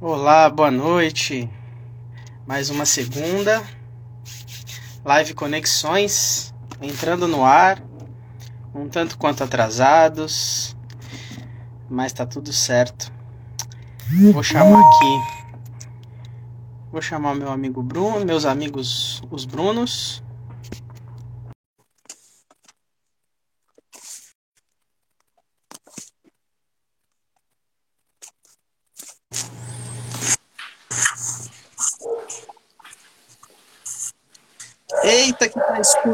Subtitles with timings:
[0.00, 1.50] Olá, boa noite.
[2.46, 3.64] Mais uma segunda.
[5.04, 7.82] Live Conexões entrando no ar.
[8.72, 10.76] Um tanto quanto atrasados,
[11.90, 13.12] mas tá tudo certo.
[14.32, 15.88] Vou chamar aqui.
[16.92, 20.22] Vou chamar meu amigo Bruno, meus amigos os Brunos.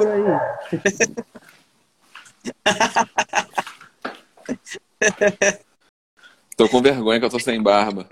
[0.02, 0.24] Aí.
[6.56, 8.08] Tô com vergonha que eu tô sem barba.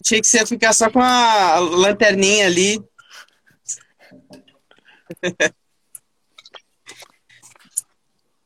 [0.00, 2.80] Achei que você ia ficar só com a lanterninha ali.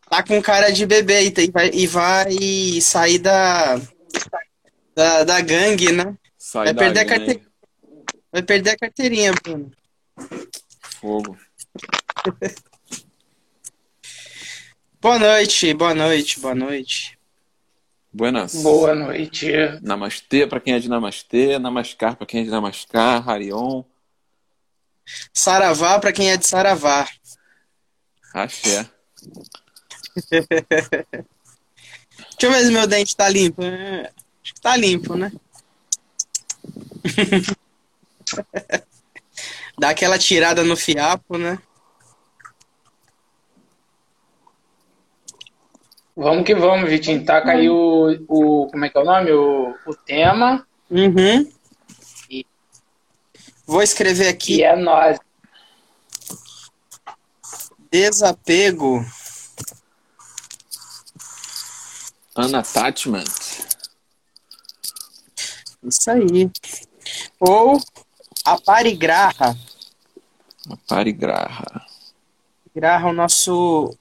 [0.08, 3.76] tá com cara de bebê e vai, e vai sair da,
[4.94, 6.16] da, da gangue, né?
[6.38, 7.26] Sai Vai da perder, a gangue.
[7.26, 7.48] carte...
[8.32, 9.70] vai perder a carteirinha, Bruno.
[11.00, 11.36] Fogo.
[15.00, 17.18] Boa noite, boa noite, boa noite.
[18.12, 18.54] Buenas.
[18.62, 19.46] Boa noite.
[19.80, 23.84] Namastê pra quem é de Namastê, Namaskar pra quem é de Namaskar, Harion,
[25.32, 27.08] Saravá pra quem é de Saravá.
[28.34, 28.88] Axé.
[30.30, 30.46] Deixa
[32.42, 33.62] eu ver se meu dente tá limpo.
[33.62, 34.10] É,
[34.42, 35.32] Acho que tá limpo, né?
[39.78, 41.58] Dá aquela tirada no fiapo, né?
[46.20, 47.24] Vamos que vamos, Vitinho.
[47.24, 48.66] Taca aí o, o.
[48.72, 49.30] Como é que é o nome?
[49.30, 50.66] O, o tema.
[50.90, 51.48] Uhum.
[52.28, 52.44] E-
[53.64, 55.20] Vou escrever E aqui é nós.
[57.88, 59.04] desapego.
[62.36, 63.24] Unattachment.
[65.84, 66.50] Isso aí.
[67.38, 67.80] Ou
[68.44, 69.56] aparigraha.
[70.88, 71.86] Parigraha.
[72.74, 73.96] Graha, o nosso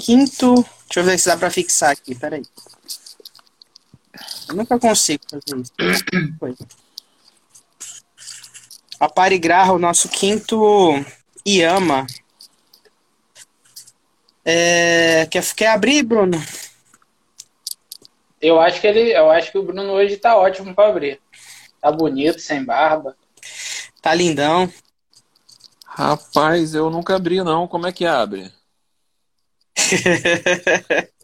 [0.00, 0.64] quinto.
[0.94, 2.44] Deixa eu ver se dá pra fixar aqui, peraí.
[4.48, 6.04] Eu nunca consigo fazer isso.
[6.38, 6.54] Foi.
[9.00, 11.04] Aparigraha, o nosso quinto
[11.44, 12.06] Yama.
[14.44, 16.40] É, quer, quer abrir, Bruno?
[18.40, 19.10] Eu acho que ele.
[19.10, 21.20] Eu acho que o Bruno hoje tá ótimo pra abrir.
[21.80, 23.16] Tá bonito, sem barba.
[24.00, 24.72] Tá lindão.
[25.88, 27.66] Rapaz, eu nunca abri não.
[27.66, 28.52] Como é que abre?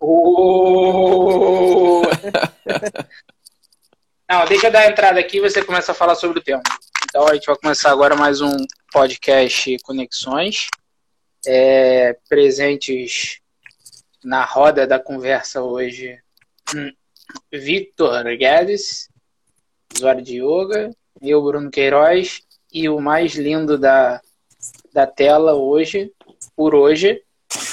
[0.01, 2.03] Ô!
[4.29, 6.63] Não, deixa eu dar a entrada aqui e você começa a falar sobre o tema.
[7.05, 8.57] Então a gente vai começar agora mais um
[8.93, 10.67] podcast Conexões.
[11.47, 13.41] É, presentes
[14.23, 16.19] na roda da conversa hoje,
[16.75, 16.93] hum,
[17.51, 19.09] Victor Guedes,
[19.95, 24.21] usuário de yoga, eu, Bruno Queiroz, e o mais lindo da,
[24.93, 26.13] da tela hoje,
[26.55, 27.23] por hoje,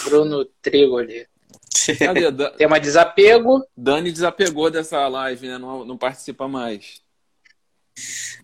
[0.03, 1.27] Bruno Trigoli.
[1.99, 2.31] Cadê?
[2.31, 3.65] Da- Tema desapego.
[3.75, 5.57] Dani desapegou dessa live, né?
[5.57, 7.01] Não, não participa mais.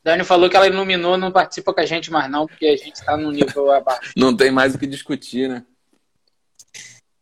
[0.03, 2.95] Dani falou que ela iluminou, não participa com a gente mais não, porque a gente
[2.95, 4.11] está no nível abaixo.
[4.15, 5.63] Não tem mais o que discutir, né?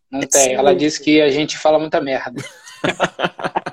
[0.10, 0.54] Não tem.
[0.54, 2.44] Ela disse que a gente fala muita merda.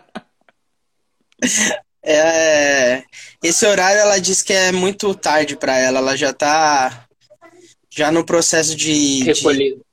[2.11, 3.03] É,
[3.45, 5.99] esse horário ela diz que é muito tarde pra ela.
[5.99, 7.07] Ela já tá
[7.91, 9.85] já no processo de, de, Recolhido.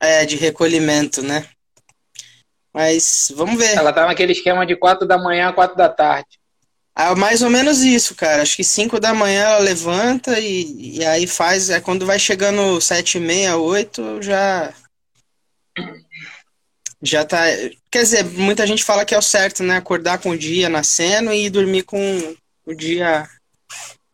[0.00, 1.46] É, de recolhimento, né?
[2.72, 3.74] Mas vamos ver.
[3.74, 6.38] Ela tá naquele esquema de 4 da manhã a 4 da tarde.
[6.94, 8.42] Ah, mais ou menos isso, cara.
[8.42, 11.68] Acho que 5 da manhã ela levanta e, e aí faz.
[11.68, 14.72] É quando vai chegando sete e meia, oito, já.
[17.02, 17.44] Já tá.
[17.90, 19.76] Quer dizer, muita gente fala que é o certo, né?
[19.76, 22.34] Acordar com o dia nascendo e dormir com
[22.66, 23.28] o dia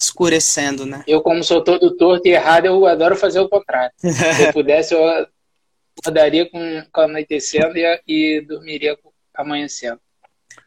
[0.00, 1.04] escurecendo, né?
[1.06, 3.92] Eu, como sou todo torto e errado, eu adoro fazer o contrário.
[3.98, 5.26] Se eu pudesse, eu
[6.02, 6.60] acordaria com,
[6.92, 10.00] com anoitecendo e, e dormiria com amanhecendo.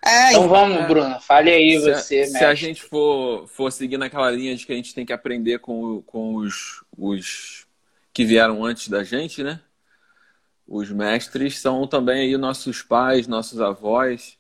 [0.03, 1.19] É, Então vamos, Bruno.
[1.21, 4.73] Fale aí Se, a- você, se a gente for, for seguir naquela linha de que
[4.73, 7.67] a gente tem que aprender com, com os, os
[8.13, 9.59] que vieram antes da gente, né?
[10.67, 14.37] Os mestres são também aí nossos pais, nossos avós.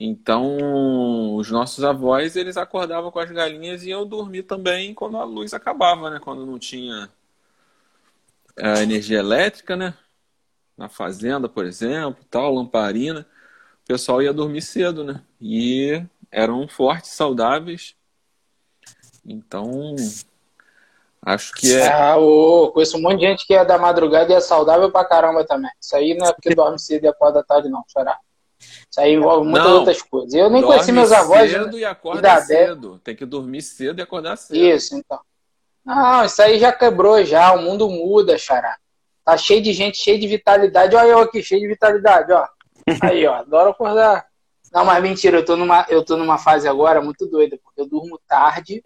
[0.00, 5.24] Então, os nossos avós, eles acordavam com as galinhas e iam dormir também quando a
[5.24, 6.18] luz acabava, né?
[6.20, 7.08] Quando não tinha
[8.56, 9.94] a energia elétrica, né?
[10.78, 13.26] Na fazenda, por exemplo, tal, lamparina.
[13.82, 15.20] O pessoal ia dormir cedo, né?
[15.40, 17.96] E eram fortes, saudáveis.
[19.26, 19.96] Então,
[21.20, 21.92] acho que é.
[21.92, 25.04] Ah, ô, conheço um monte de gente que é da madrugada e é saudável pra
[25.04, 25.70] caramba também.
[25.80, 28.18] Isso aí não é porque dorme cedo e acorda tarde, não, chorar.
[28.60, 30.32] Isso aí envolve muitas não, outras coisas.
[30.32, 31.50] Eu nem conheci meus avós.
[31.50, 31.78] cedo né?
[31.78, 33.00] e acorda cedo.
[33.02, 34.56] Tem que dormir cedo e acordar cedo.
[34.56, 35.20] Isso, então.
[35.84, 37.52] Não, isso aí já quebrou já.
[37.52, 38.76] O mundo muda, xará.
[39.28, 40.96] Tá cheio de gente, cheio de vitalidade.
[40.96, 42.48] Olha eu aqui, cheio de vitalidade, ó.
[43.02, 43.34] Aí, ó.
[43.34, 44.24] Adoro acordar.
[44.72, 47.86] Não, mas mentira, eu tô numa, eu tô numa fase agora muito doida, porque eu
[47.86, 48.82] durmo tarde,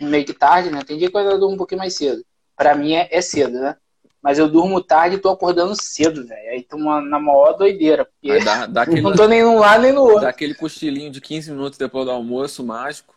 [0.00, 0.82] meio que tarde, né?
[0.84, 2.24] Tem dia que eu durmo um pouquinho mais cedo.
[2.56, 3.76] Pra mim é, é cedo, né?
[4.20, 6.50] Mas eu durmo tarde e tô acordando cedo, velho.
[6.50, 8.04] Aí tô uma, na maior doideira.
[8.04, 10.22] Porque dá, dá aquele, não tô nem num lado nem no outro.
[10.22, 13.14] Dá aquele cochilinho de 15 minutos depois do almoço mágico.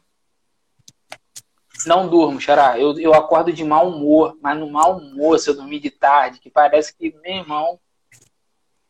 [1.85, 2.77] Não durmo, Xará.
[2.77, 6.39] Eu, eu acordo de mau humor, mas no mau humor, se eu dormir de tarde,
[6.39, 7.79] que parece que, meu irmão,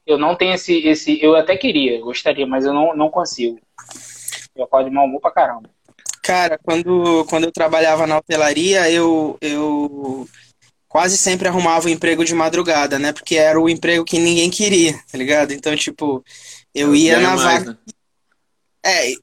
[0.06, 0.88] eu não tenho esse.
[0.88, 3.60] esse eu até queria, gostaria, mas eu não, não consigo.
[4.56, 5.70] Eu acordo de mau humor pra caramba.
[6.24, 10.28] Cara, quando, quando eu trabalhava na hotelaria, eu, eu
[10.88, 13.14] quase sempre arrumava o um emprego de madrugada, né?
[13.14, 15.54] Porque era o emprego que ninguém queria, tá ligado?
[15.54, 16.24] Então, tipo,
[16.74, 17.72] eu ia na vaga.
[17.72, 17.78] Né?
[18.86, 19.14] É,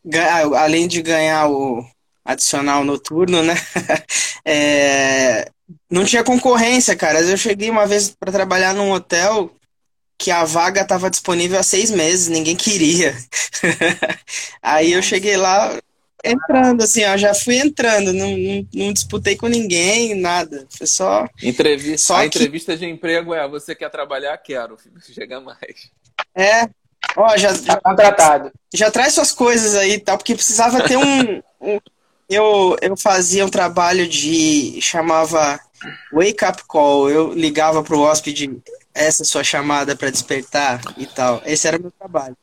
[0.56, 1.84] além de ganhar o
[2.26, 3.54] adicional noturno, né?
[4.44, 5.50] é...
[5.90, 7.20] Não tinha concorrência, cara.
[7.20, 9.50] Eu cheguei uma vez para trabalhar num hotel
[10.18, 13.16] que a vaga estava disponível há seis meses, ninguém queria.
[14.62, 15.78] Aí eu cheguei lá,
[16.24, 20.66] entrando, assim, ó, já fui entrando, não, não, não, disputei com ninguém, nada.
[20.70, 21.28] Foi só.
[21.42, 22.38] Entrevista, só a que...
[22.38, 24.36] entrevista de emprego é: você quer trabalhar?
[24.38, 24.76] Quero,
[25.12, 25.90] chega mais.
[26.34, 26.68] É.
[27.16, 28.52] Ó, já, já, contratado.
[28.74, 31.42] Já traz suas coisas aí e tal, porque precisava ter um.
[31.60, 31.78] um
[32.28, 34.80] eu, eu fazia um trabalho de.
[34.80, 35.60] chamava
[36.12, 37.10] Wake Up Call.
[37.10, 38.58] Eu ligava pro hóspede
[38.94, 41.42] essa sua chamada para despertar e tal.
[41.44, 42.36] Esse era o meu trabalho.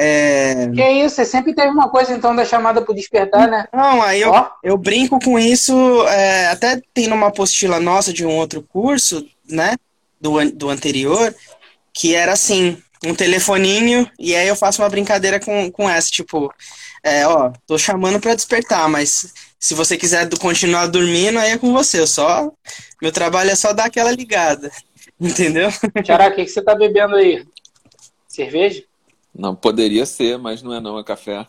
[0.00, 0.68] É...
[0.68, 3.66] Que isso, você sempre teve uma coisa então da chamada por despertar, né?
[3.72, 4.32] Não, aí eu,
[4.62, 5.74] eu brinco com isso,
[6.06, 9.74] é, até tem numa apostila nossa de um outro curso, né?
[10.20, 11.34] Do, do anterior,
[11.92, 16.52] que era assim, um telefoninho, e aí eu faço uma brincadeira com, com essa, tipo,
[17.02, 21.72] é, ó, tô chamando para despertar, mas se você quiser continuar dormindo, aí é com
[21.72, 22.00] você.
[22.00, 22.52] Eu só.
[23.00, 24.70] Meu trabalho é só dar aquela ligada.
[25.20, 25.68] Entendeu?
[26.04, 27.46] Tiara, o que, que você tá bebendo aí?
[28.26, 28.84] Cerveja?
[29.34, 31.46] Não, poderia ser, mas não é não, é café.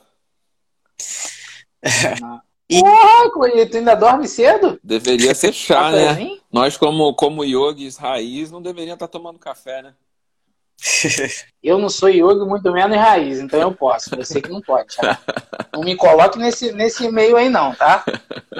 [2.70, 2.80] e...
[2.80, 4.80] Porra, tu ainda dorme cedo?
[4.84, 6.38] Deveria ser chá, né?
[6.52, 9.94] Nós, como, como yogis raiz, não deveríamos estar tomando café, né?
[11.62, 14.16] Eu não sou yogi, muito menos raiz, então eu posso.
[14.16, 14.96] Você que não pode.
[14.96, 15.20] Tá?
[15.74, 18.06] Não me coloque nesse, nesse meio aí, não, tá?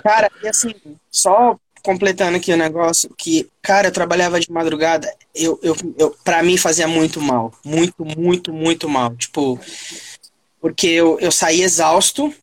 [0.04, 0.74] Cara, e assim,
[1.10, 6.44] só completando aqui o negócio, que, cara, eu trabalhava de madrugada, eu, eu, eu pra
[6.44, 7.54] mim fazia muito mal.
[7.64, 9.16] Muito, muito, muito mal.
[9.16, 9.58] Tipo,
[10.60, 12.34] porque eu, eu saía exausto.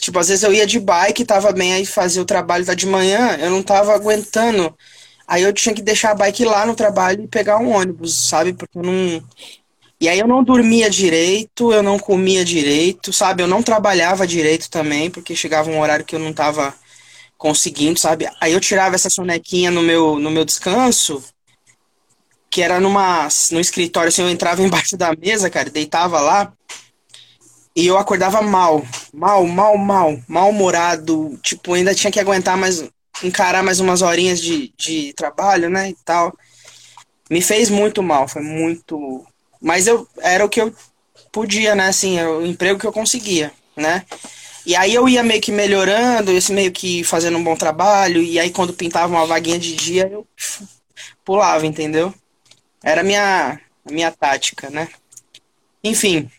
[0.00, 2.86] Tipo, às vezes eu ia de bike, tava bem, aí fazia o trabalho da de
[2.86, 4.74] manhã, eu não tava aguentando.
[5.28, 8.54] Aí eu tinha que deixar a bike lá no trabalho e pegar um ônibus, sabe?
[8.54, 9.22] Porque eu não.
[10.00, 13.42] E aí eu não dormia direito, eu não comia direito, sabe?
[13.42, 16.74] Eu não trabalhava direito também, porque chegava um horário que eu não tava
[17.36, 18.28] conseguindo, sabe?
[18.40, 21.22] Aí eu tirava essa sonequinha no meu, no meu descanso,
[22.50, 26.52] que era numa, no escritório, assim, eu entrava embaixo da mesa, cara, deitava lá,
[27.76, 32.88] e eu acordava mal, mal, mal, mal, mal-humorado, tipo, ainda tinha que aguentar mais,
[33.22, 36.36] encarar mais umas horinhas de, de trabalho, né, e tal.
[37.30, 39.24] Me fez muito mal, foi muito...
[39.60, 40.74] Mas eu, era o que eu
[41.32, 44.04] podia, né, assim, era o emprego que eu conseguia, né.
[44.64, 48.38] E aí eu ia meio que melhorando, esse meio que fazendo um bom trabalho, e
[48.38, 50.26] aí quando pintava uma vaguinha de dia, eu
[51.24, 52.14] pulava, entendeu?
[52.82, 54.88] Era a minha, a minha tática, né?
[55.82, 56.30] Enfim,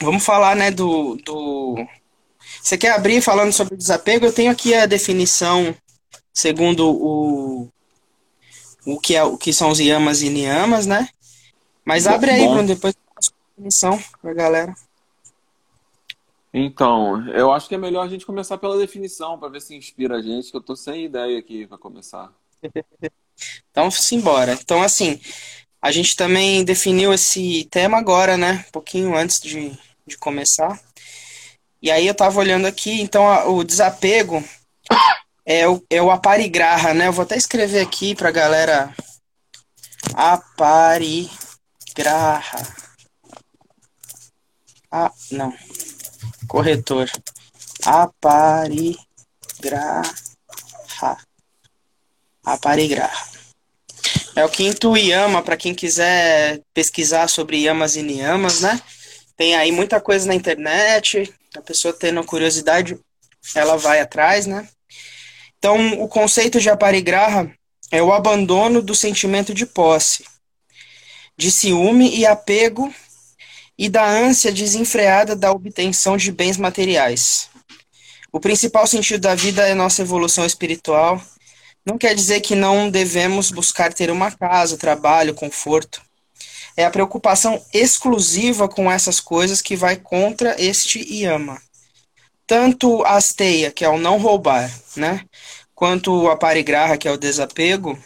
[0.00, 1.76] vamos falar, né, do, do...
[2.62, 4.26] Você quer abrir falando sobre desapego?
[4.26, 5.74] Eu tenho aqui a definição
[6.32, 7.68] segundo o,
[8.86, 11.08] o, que, é, o que são os yamas e niyamas, né?
[11.84, 13.20] Mas abre aí, Bruno, depois a
[13.56, 14.74] definição pra galera.
[16.54, 20.16] Então, eu acho que é melhor a gente começar pela definição, para ver se inspira
[20.16, 22.30] a gente, que eu tô sem ideia aqui para começar.
[23.70, 24.52] então, simbora.
[24.52, 25.18] Então, assim,
[25.80, 28.64] a gente também definiu esse tema agora, né?
[28.68, 30.78] Um pouquinho antes de, de começar.
[31.80, 34.44] E aí eu tava olhando aqui, então a, o desapego
[35.44, 37.08] é o, é o aparigraha, né?
[37.08, 38.94] Eu vou até escrever aqui pra galera.
[40.14, 41.30] Aparigraha.
[44.90, 45.52] Ah, não
[46.52, 47.10] corretor.
[47.82, 48.92] Aparigraha.
[52.44, 53.32] Aparigraha.
[54.36, 58.78] É o quinto yama, para quem quiser pesquisar sobre yamas e niyamas, né?
[59.34, 62.98] Tem aí muita coisa na internet, a pessoa tendo curiosidade,
[63.54, 64.68] ela vai atrás, né?
[65.62, 67.48] Então, o conceito de aparigraha
[67.88, 70.24] é o abandono do sentimento de posse,
[71.38, 72.92] de ciúme e apego
[73.78, 77.48] e da ânsia desenfreada da obtenção de bens materiais.
[78.32, 81.22] O principal sentido da vida é nossa evolução espiritual.
[81.86, 86.02] Não quer dizer que não devemos buscar ter uma casa, trabalho, conforto.
[86.76, 91.62] É a preocupação exclusiva com essas coisas que vai contra este yama.
[92.46, 95.24] Tanto a asteia, que é o não roubar, né,
[95.74, 97.98] quanto a parigraha, que é o desapego,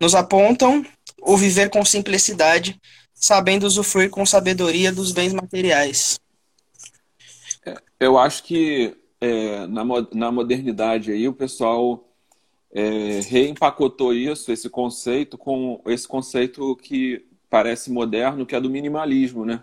[0.00, 0.84] nos apontam
[1.20, 2.80] o viver com simplicidade,
[3.14, 6.18] sabendo usufruir com sabedoria dos bens materiais.
[7.64, 12.04] É, eu acho que é, na, na modernidade aí o pessoal
[12.72, 19.44] é, reempacotou isso, esse conceito, com esse conceito que parece moderno, que é do minimalismo,
[19.44, 19.62] né?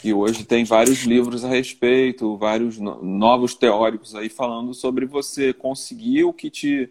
[0.00, 6.24] Que hoje tem vários livros a respeito, vários novos teóricos aí falando sobre você conseguir
[6.24, 6.90] o que te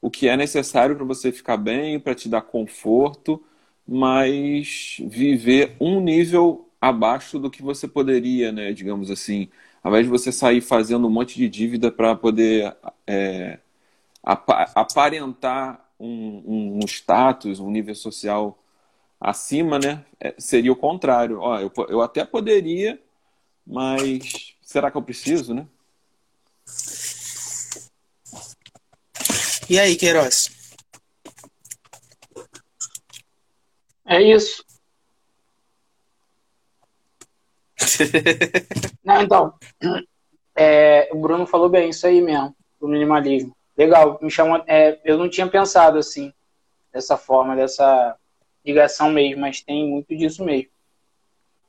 [0.00, 3.42] o que é necessário para você ficar bem, para te dar conforto,
[3.86, 8.72] mas viver um nível abaixo do que você poderia, né?
[8.72, 9.48] Digamos assim,
[9.82, 12.76] ao invés de você sair fazendo um monte de dívida para poder
[13.06, 13.58] é,
[14.22, 18.58] aparentar um, um, status, um nível social
[19.20, 20.04] acima, né?
[20.20, 21.40] É, seria o contrário.
[21.40, 23.00] Ó, eu, eu até poderia,
[23.66, 25.66] mas será que eu preciso, né?
[29.68, 30.50] E aí, Queiroz?
[34.04, 34.64] É isso.
[39.04, 39.54] Não, então,
[40.54, 43.56] é, o Bruno falou bem, isso aí mesmo, do minimalismo.
[43.76, 46.32] Legal, me chamou, é, eu não tinha pensado assim,
[46.92, 48.16] dessa forma, dessa
[48.66, 50.70] ligação mesmo, mas tem muito disso mesmo.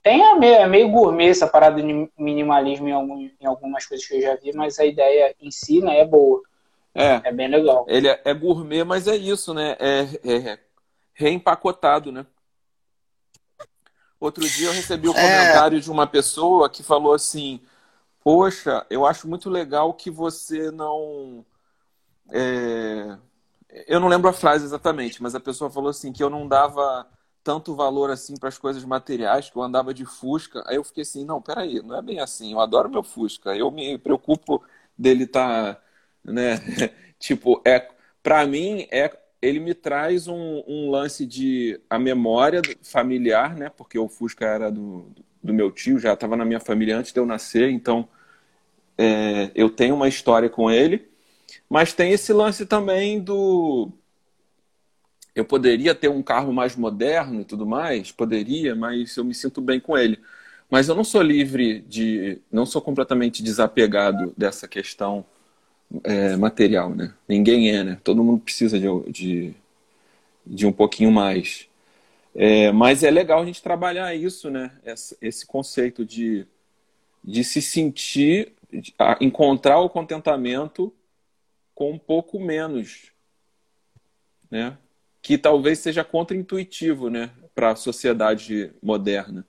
[0.02, 4.06] Tem é meio, é meio gourmet essa parada de minimalismo em, algum, em algumas coisas
[4.08, 6.42] que eu já vi, mas a ideia em si né, é boa.
[6.96, 7.86] É, é bem legal.
[7.88, 9.76] Ele é, é gourmet, mas é isso, né?
[9.80, 10.60] É, é
[11.14, 12.26] reempacotado, né?
[14.20, 15.22] Outro dia eu recebi o um é...
[15.22, 17.62] comentário de uma pessoa que falou assim:
[18.24, 21.46] Poxa, eu acho muito legal que você não.
[22.32, 23.18] É...
[23.88, 27.08] Eu não lembro a frase exatamente, mas a pessoa falou assim que eu não dava
[27.44, 30.64] tanto valor assim para as coisas materiais, que eu andava de Fusca.
[30.68, 32.52] Aí eu fiquei assim, não, peraí, não é bem assim.
[32.54, 33.56] Eu adoro meu Fusca.
[33.56, 34.64] Eu me preocupo
[34.98, 35.82] dele estar, tá,
[36.26, 36.56] né?
[37.20, 37.88] tipo, é
[38.22, 39.10] para mim é
[39.42, 43.70] ele me traz um, um, lance de a memória familiar, né?
[43.70, 45.10] Porque o Fusca era do,
[45.42, 48.10] do meu tio, já estava na minha família antes de eu nascer, então
[48.98, 51.10] é, eu tenho uma história com ele.
[51.70, 53.92] Mas tem esse lance também do.
[55.36, 59.62] Eu poderia ter um carro mais moderno e tudo mais, poderia, mas eu me sinto
[59.62, 60.20] bem com ele.
[60.70, 62.42] Mas eu não sou livre de.
[62.52, 65.26] Não sou completamente desapegado dessa questão
[66.04, 67.14] é, material, né?
[67.28, 67.98] Ninguém é, né?
[68.04, 69.54] Todo mundo precisa de, de,
[70.46, 71.68] de um pouquinho mais.
[72.36, 74.72] É, mas é legal a gente trabalhar isso, né?
[75.22, 76.46] Esse, conceito de,
[77.24, 78.54] de se sentir,
[79.20, 80.94] encontrar o contentamento
[81.78, 83.12] com um pouco menos,
[84.50, 84.76] né?
[85.22, 87.30] Que talvez seja contraintuitivo, né?
[87.54, 89.46] Para a sociedade moderna.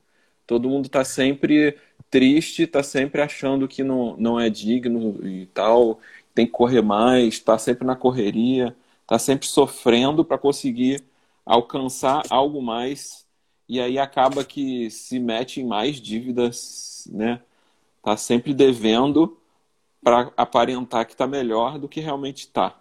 [0.46, 1.78] Todo mundo está sempre
[2.10, 6.00] triste, está sempre achando que não, não é digno e tal
[6.34, 11.02] tem que correr mais, está sempre na correria, está sempre sofrendo para conseguir
[11.46, 13.26] alcançar algo mais
[13.66, 17.40] e aí acaba que se mete em mais dívidas, né?
[18.02, 19.38] Tá sempre devendo
[20.02, 22.78] para aparentar que está melhor do que realmente está,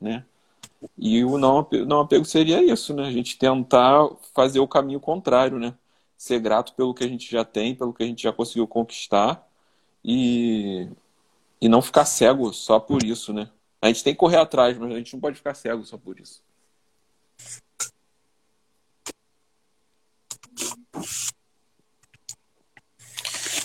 [0.00, 0.24] né?
[0.98, 3.06] E o não, não apego seria isso, né?
[3.06, 5.74] A gente tentar fazer o caminho contrário, né?
[6.16, 9.46] Ser grato pelo que a gente já tem, pelo que a gente já conseguiu conquistar
[10.04, 10.88] e
[11.60, 13.50] e não ficar cego só por isso, né?
[13.80, 16.18] A gente tem que correr atrás, mas a gente não pode ficar cego só por
[16.20, 16.42] isso.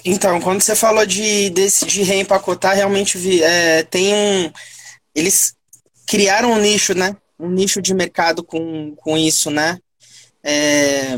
[0.03, 4.51] Então, quando você falou de, de, de reempacotar, realmente vi, é, tem um.
[5.13, 5.55] Eles
[6.07, 7.15] criaram um nicho, né?
[7.39, 9.77] Um nicho de mercado com, com isso, né?
[10.43, 11.17] É,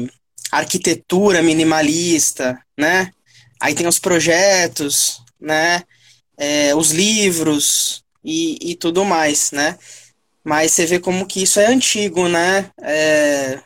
[0.51, 3.11] arquitetura minimalista, né?
[3.59, 5.83] Aí tem os projetos, né?
[6.37, 9.77] é, os livros e, e tudo mais, né?
[10.43, 12.69] Mas você vê como que isso é antigo, né?
[12.81, 13.59] É,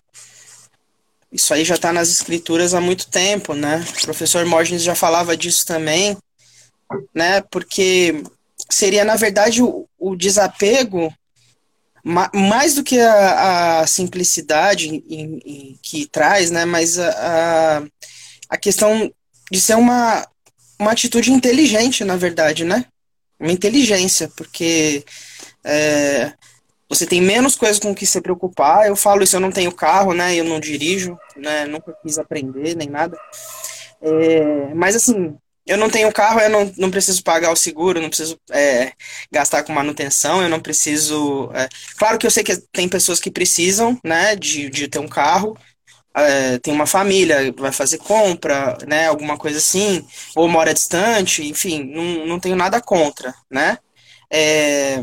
[1.37, 3.85] isso aí já está nas escrituras há muito tempo, né?
[3.99, 6.17] O professor Morgens já falava disso também,
[7.13, 7.41] né?
[7.51, 8.23] Porque
[8.67, 11.13] seria, na verdade, o, o desapego,
[12.03, 15.03] ma, mais do que a, a simplicidade em,
[15.45, 16.65] em, que traz, né?
[16.65, 17.83] Mas a, a,
[18.49, 19.13] a questão
[19.51, 20.27] de ser uma,
[20.79, 22.85] uma atitude inteligente, na verdade, né?
[23.39, 25.05] Uma inteligência, porque
[25.63, 26.33] é,
[26.89, 28.87] você tem menos coisas com que se preocupar.
[28.87, 30.35] Eu falo isso, eu não tenho carro, né?
[30.35, 31.65] Eu não dirijo, né?
[31.65, 33.17] Nunca quis aprender nem nada.
[34.01, 38.09] É, mas assim, eu não tenho carro, eu não, não preciso pagar o seguro, não
[38.09, 38.93] preciso é,
[39.31, 41.51] gastar com manutenção, eu não preciso.
[41.53, 41.67] É,
[41.97, 45.57] claro que eu sei que tem pessoas que precisam, né, de, de ter um carro.
[46.15, 51.83] É, tem uma família, vai fazer compra, né, alguma coisa assim, ou mora distante, enfim,
[51.83, 53.77] não, não tenho nada contra, né?
[54.31, 54.99] É,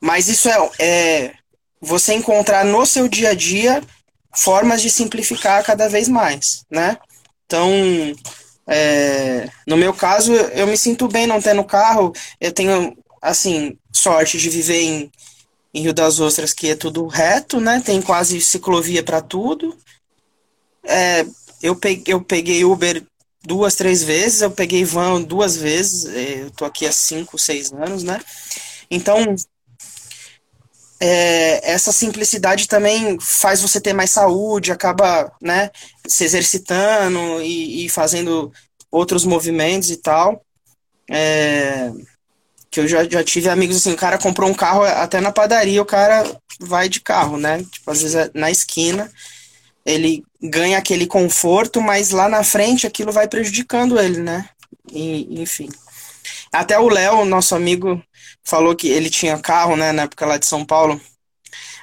[0.00, 1.32] mas isso é, é
[1.80, 3.82] você encontrar no seu dia a dia
[4.34, 6.96] formas de simplificar cada vez mais, né?
[7.46, 7.68] Então,
[8.66, 12.12] é, no meu caso, eu me sinto bem não tendo carro.
[12.40, 15.12] Eu tenho, assim, sorte de viver em,
[15.74, 17.82] em Rio das Ostras, que é tudo reto, né?
[17.84, 19.76] Tem quase ciclovia para tudo.
[20.84, 21.26] É,
[21.60, 23.04] eu, peguei, eu peguei Uber
[23.42, 26.04] duas, três vezes, eu peguei van duas vezes.
[26.04, 28.20] Eu tô aqui há cinco, seis anos, né?
[28.88, 29.34] Então,
[31.00, 35.70] é, essa simplicidade também faz você ter mais saúde, acaba né,
[36.06, 38.52] se exercitando e, e fazendo
[38.90, 40.44] outros movimentos e tal.
[41.10, 41.90] É,
[42.70, 45.82] que eu já, já tive amigos assim, o cara comprou um carro até na padaria,
[45.82, 46.24] o cara
[46.60, 47.64] vai de carro, né?
[47.64, 49.10] Tipo, às vezes é na esquina,
[49.84, 54.48] ele ganha aquele conforto, mas lá na frente aquilo vai prejudicando ele, né?
[54.92, 55.68] E, enfim.
[56.52, 58.02] Até o Léo, nosso amigo,
[58.42, 61.00] falou que ele tinha carro, né, na época lá de São Paulo.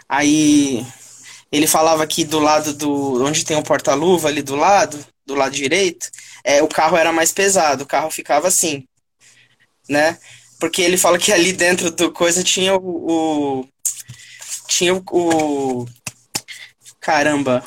[0.10, 0.86] Aí
[1.52, 3.24] ele falava que do lado do.
[3.24, 6.10] onde tem o um porta-luva ali do lado, do lado direito,
[6.44, 8.86] é, o carro era mais pesado, o carro ficava assim.
[9.90, 10.18] Né?
[10.60, 13.62] Porque ele fala que ali dentro do coisa tinha o.
[13.62, 13.68] o
[14.68, 15.86] tinha o, o.
[17.00, 17.64] Caramba!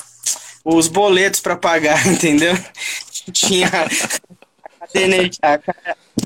[0.65, 2.55] Os boletos para pagar, entendeu?
[3.33, 3.71] Tinha
[5.43, 5.59] a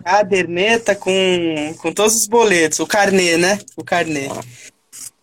[0.04, 3.58] caderneta com, com todos os boletos, o carnê, né?
[3.76, 4.28] O carnê.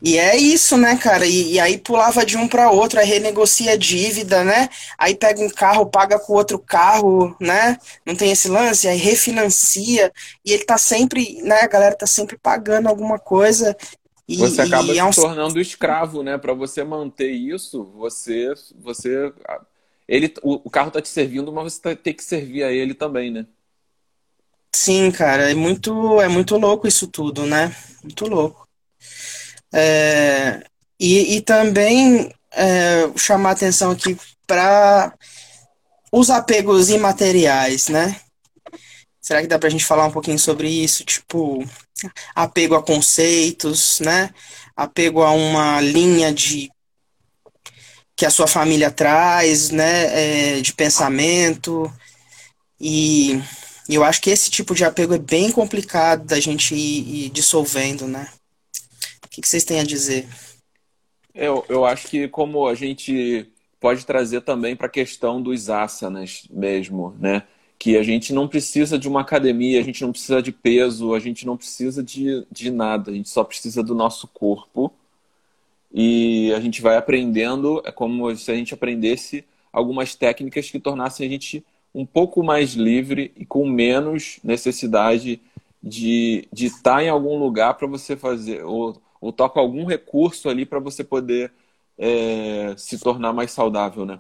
[0.02, 1.28] E é isso, né, cara?
[1.28, 4.68] E, e aí pulava de um para outro, aí renegocia a dívida, né?
[4.98, 7.78] Aí pega um carro, paga com outro carro, né?
[8.04, 10.12] Não tem esse lance, aí refinancia.
[10.44, 11.62] E ele tá sempre, né?
[11.62, 13.78] A galera tá sempre pagando alguma coisa.
[14.28, 15.12] E, você acaba e é um...
[15.12, 16.36] se tornando escravo, né?
[16.36, 19.32] Para você manter isso, você, você,
[20.08, 22.96] ele, o, o carro tá te servindo, mas você tá, tem que servir a ele
[22.96, 23.46] também, né?
[24.76, 27.74] Sim, cara, é muito, é muito louco isso tudo, né?
[28.04, 28.68] Muito louco.
[29.74, 30.64] É,
[31.00, 35.14] e, e também é, chamar atenção aqui para
[36.12, 38.16] os apegos imateriais, né?
[39.22, 41.04] Será que dá para a gente falar um pouquinho sobre isso?
[41.06, 41.64] Tipo,
[42.36, 44.32] apego a conceitos, né?
[44.76, 46.72] Apego a uma linha de
[48.16, 50.58] que a sua família traz, né?
[50.58, 51.92] É, de pensamento.
[52.80, 53.42] E
[53.96, 58.08] eu acho que esse tipo de apego é bem complicado da gente ir, ir dissolvendo,
[58.08, 58.28] né?
[59.32, 60.28] que, que vocês têm a dizer?
[61.34, 63.50] Eu, eu acho que como a gente
[63.80, 67.44] pode trazer também para a questão dos asanas mesmo, né?
[67.80, 71.20] Que a gente não precisa de uma academia, a gente não precisa de peso, a
[71.20, 74.94] gente não precisa de, de nada, a gente só precisa do nosso corpo.
[75.94, 81.26] E a gente vai aprendendo, é como se a gente aprendesse algumas técnicas que tornassem
[81.26, 85.42] a gente um pouco mais livre e com menos necessidade
[85.82, 90.66] de, de estar em algum lugar para você fazer, ou ou toca algum recurso ali
[90.66, 91.54] para você poder
[91.98, 94.20] é, se tornar mais saudável, né?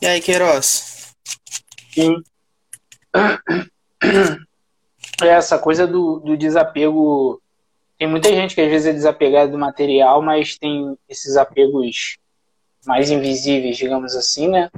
[0.00, 1.14] E aí, Queiroz?
[1.92, 2.22] Sim.
[5.20, 7.42] Essa coisa do, do desapego.
[8.00, 12.16] Tem muita gente que às vezes é desapegada do material, mas tem esses apegos
[12.86, 14.70] mais invisíveis, digamos assim, né?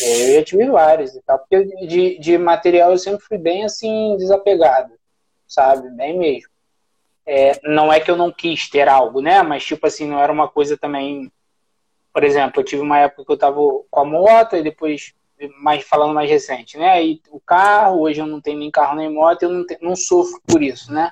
[0.00, 4.16] Eu já tive vários e tal, porque de, de material eu sempre fui bem assim,
[4.16, 4.94] desapegado,
[5.44, 5.90] sabe?
[5.90, 6.48] Bem mesmo.
[7.26, 9.42] É, não é que eu não quis ter algo, né?
[9.42, 11.32] Mas tipo assim, não era uma coisa também.
[12.12, 13.56] Por exemplo, eu tive uma época que eu tava
[13.90, 15.14] com a moto e depois,
[15.60, 16.90] mais falando mais recente, né?
[16.90, 20.40] Aí o carro, hoje eu não tenho nem carro nem moto, eu não, não sofro
[20.46, 21.10] por isso, né?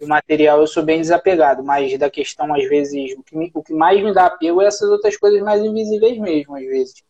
[0.00, 3.62] O material eu sou bem desapegado, mas da questão, às vezes, o que, me, o
[3.62, 7.04] que mais me dá apego é essas outras coisas mais invisíveis mesmo, às vezes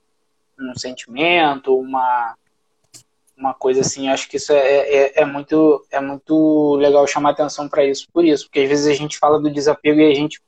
[0.58, 2.34] um sentimento, uma,
[3.36, 4.08] uma coisa assim.
[4.08, 8.24] Acho que isso é, é, é muito, é muito legal chamar atenção para isso, por
[8.24, 10.40] isso, porque às vezes a gente fala do desapego e a gente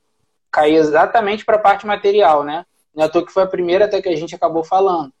[0.51, 2.65] cai exatamente para a parte material, né?
[2.95, 5.13] Não é que foi a primeira até que a gente acabou falando.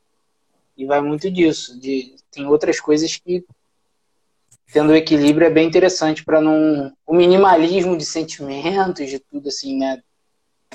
[0.75, 1.79] E vai muito disso.
[1.79, 3.45] De, tem outras coisas que,
[4.71, 6.93] tendo equilíbrio, é bem interessante para não.
[7.05, 10.01] O minimalismo de sentimentos, de tudo assim, né?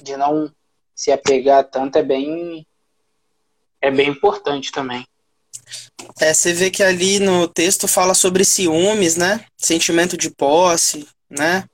[0.02, 0.52] De não
[0.94, 2.66] se apegar tanto é bem,
[3.80, 5.06] é bem importante também.
[6.20, 9.44] É, você vê que ali no texto fala sobre ciúmes, né?
[9.56, 11.64] Sentimento de posse, né?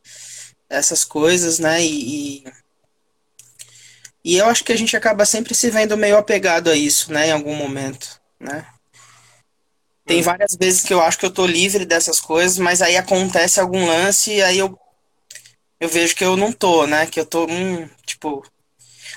[0.68, 1.82] Essas coisas, né?
[1.82, 2.44] E, e,
[4.24, 7.28] e eu acho que a gente acaba sempre se vendo meio apegado a isso, né?
[7.28, 8.66] Em algum momento, né?
[10.10, 13.60] Tem várias vezes que eu acho que eu tô livre dessas coisas, mas aí acontece
[13.60, 14.76] algum lance e aí eu,
[15.78, 17.06] eu vejo que eu não tô, né?
[17.06, 18.42] Que eu tô, hum, tipo,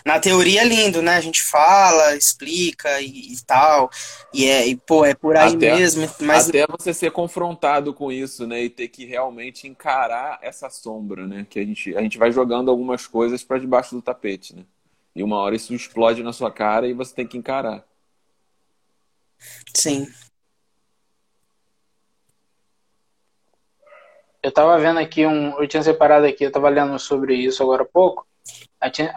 [0.06, 1.16] na teoria é lindo, né?
[1.16, 3.90] A gente fala, explica e, e tal.
[4.34, 6.10] E é, e, pô, é por aí Até- mesmo.
[6.22, 8.64] Mas Até você ser confrontado com isso, né?
[8.64, 11.46] E ter que realmente encarar essa sombra, né?
[11.50, 14.64] Que a gente, a gente vai jogando algumas coisas para debaixo do tapete, né?
[15.16, 17.86] E uma hora isso explode na sua cara e você tem que encarar.
[19.76, 20.08] sim.
[24.44, 25.58] Eu tava vendo aqui um.
[25.58, 28.28] Eu tinha separado aqui, eu tava lendo sobre isso agora há pouco.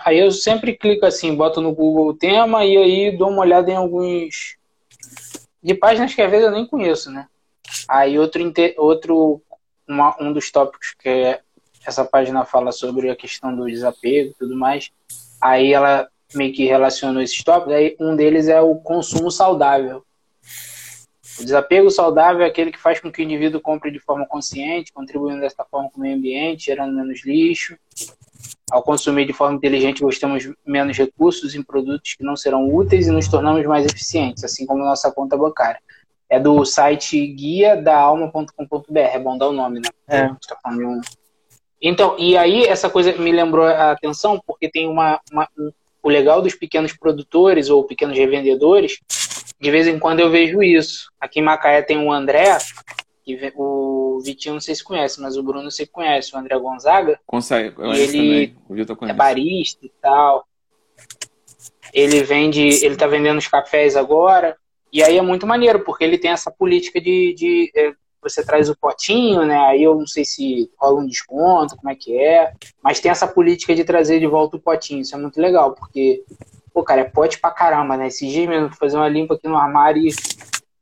[0.05, 3.69] Aí eu sempre clico assim, boto no Google o tema e aí dou uma olhada
[3.69, 4.57] em alguns.
[5.61, 7.27] De páginas que às vezes eu nem conheço, né?
[7.89, 8.41] Aí outro,
[8.79, 9.43] outro
[9.89, 11.41] uma- um dos tópicos que é-
[11.85, 14.91] essa página fala sobre a questão do desapego e tudo mais.
[15.41, 17.75] Aí ela meio que relacionou esses tópicos.
[17.75, 20.06] Aí um deles é o consumo saudável.
[21.38, 24.92] O desapego saudável é aquele que faz com que o indivíduo compre de forma consciente,
[24.92, 27.77] contribuindo desta forma com o meio ambiente, gerando menos lixo.
[28.70, 33.11] Ao consumir de forma inteligente, gastamos menos recursos em produtos que não serão úteis e
[33.12, 35.81] nos tornamos mais eficientes, assim como nossa conta bancária.
[36.29, 39.88] É do site guia da alma.com.br, é bom dar o nome, né?
[40.09, 40.29] É.
[40.49, 40.59] Tá
[41.81, 45.70] Então, e aí essa coisa me lembrou a atenção, porque tem uma, uma- um-
[46.03, 48.99] o legal dos pequenos produtores ou pequenos revendedores
[49.61, 51.11] de vez em quando eu vejo isso.
[51.21, 52.59] Aqui em Macaé tem o André,
[53.25, 57.19] que o Vitinho não sei se conhece, mas o Bruno se conhece, o André Gonzaga,
[57.27, 58.57] Consegue, eu ele também.
[58.69, 60.47] O Vitor é barista e tal.
[61.92, 64.57] Ele vende, ele tá vendendo os cafés agora,
[64.92, 67.92] e aí é muito maneiro, porque ele tem essa política de, de é,
[68.23, 69.57] você traz o potinho, né?
[69.66, 73.27] Aí eu não sei se rola um desconto, como é que é, mas tem essa
[73.27, 76.25] política de trazer de volta o potinho, isso é muito legal, porque,
[76.77, 78.09] pô, cara, é pote pra caramba, né?
[78.09, 80.15] Esses dias mesmo, fazer uma limpa aqui no armário e,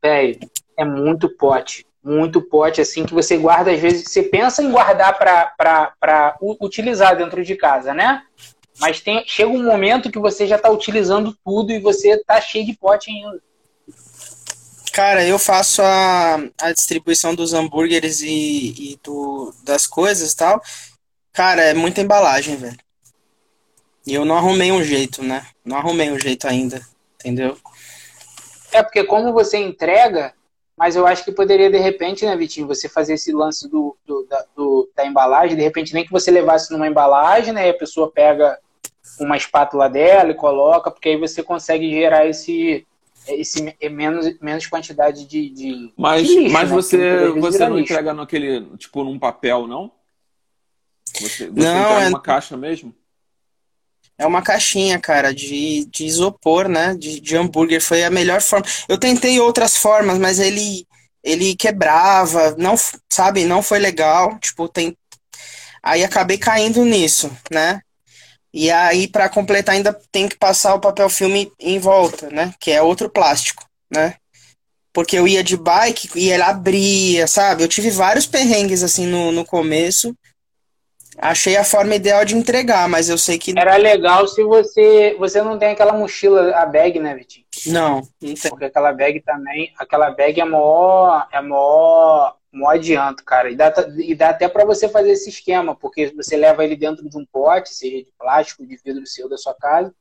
[0.03, 0.37] velho,
[0.77, 1.85] é muito pote.
[2.03, 6.37] Muito pote, assim, que você guarda, às vezes, você pensa em guardar pra, pra, pra
[6.41, 8.23] utilizar dentro de casa, né?
[8.77, 12.65] Mas tem, chega um momento que você já tá utilizando tudo e você tá cheio
[12.65, 13.41] de pote ainda.
[14.91, 20.61] Cara, eu faço a, a distribuição dos hambúrgueres e, e do, das coisas e tal.
[21.31, 22.77] Cara, é muita embalagem, velho.
[24.05, 25.45] E eu não arrumei um jeito, né?
[25.65, 26.81] Não arrumei um jeito ainda,
[27.15, 27.57] entendeu?
[28.71, 30.33] É porque como você entrega,
[30.77, 34.25] mas eu acho que poderia, de repente, né, Vitinho, você fazer esse lance do, do-
[34.29, 37.77] da, do- da embalagem, de repente nem que você levasse numa embalagem, né, e a
[37.77, 38.59] pessoa pega
[39.19, 42.85] uma espátula dela e coloca, porque aí você consegue gerar esse,
[43.27, 47.93] esse menos, menos quantidade de, de Mas, de lixo, mas né, você, você não lixo.
[47.93, 49.89] entrega naquele, tipo, num papel, não?
[51.21, 52.93] Você, você Não, entrega é- numa caixa mesmo?
[54.17, 56.95] É uma caixinha, cara, de, de isopor, né?
[56.95, 57.81] De, de hambúrguer.
[57.81, 58.65] Foi a melhor forma.
[58.87, 60.87] Eu tentei outras formas, mas ele,
[61.23, 62.75] ele quebrava, não,
[63.11, 63.45] sabe?
[63.45, 64.37] Não foi legal.
[64.39, 64.95] Tipo, tem.
[65.83, 67.81] Aí acabei caindo nisso, né?
[68.53, 72.53] E aí, pra completar, ainda tem que passar o papel filme em volta, né?
[72.57, 74.15] Que é outro plástico, né?
[74.93, 77.63] Porque eu ia de bike e ele abria, sabe?
[77.63, 80.15] Eu tive vários perrengues assim no, no começo.
[81.17, 85.41] Achei a forma ideal de entregar, mas eu sei que Era legal se você você
[85.41, 87.45] não tem aquela mochila, a bag, né, Vitinho?
[87.67, 88.49] não, não tem.
[88.49, 93.49] Porque aquela bag também, aquela bag é maior, é maior, maior adianto, cara.
[93.49, 97.07] E dá, e dá até para você fazer esse esquema, porque você leva ele dentro
[97.07, 99.93] de um pote, seja de plástico, de vidro seu da sua casa.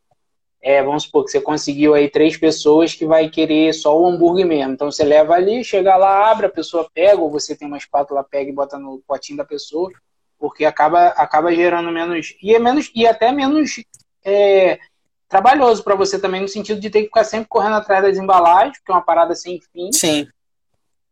[0.61, 4.47] É, vamos supor que você conseguiu aí três pessoas que vai querer só o hambúrguer
[4.47, 4.73] mesmo.
[4.73, 8.25] Então você leva ali, chega lá, abre, a pessoa pega, ou você tem uma espátula,
[8.25, 9.93] pega e bota no potinho da pessoa,
[10.45, 12.37] porque acaba, acaba gerando menos.
[12.43, 13.83] E é menos, e até menos
[14.23, 14.79] é,
[15.27, 18.77] trabalhoso para você também, no sentido de ter que ficar sempre correndo atrás das embalagens,
[18.77, 19.91] que é uma parada sem fim.
[19.91, 20.29] Sim,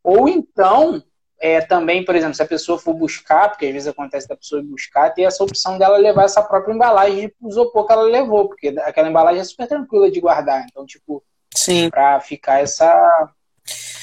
[0.05, 1.03] Ou então,
[1.41, 4.63] é, também, por exemplo, se a pessoa for buscar, porque às vezes acontece da pessoa
[4.63, 8.69] buscar, ter essa opção dela levar essa própria embalagem de isopor que ela levou, porque
[8.81, 10.67] aquela embalagem é super tranquila de guardar.
[10.71, 11.25] Então, tipo,
[11.57, 11.89] sim.
[11.89, 13.33] pra ficar essa.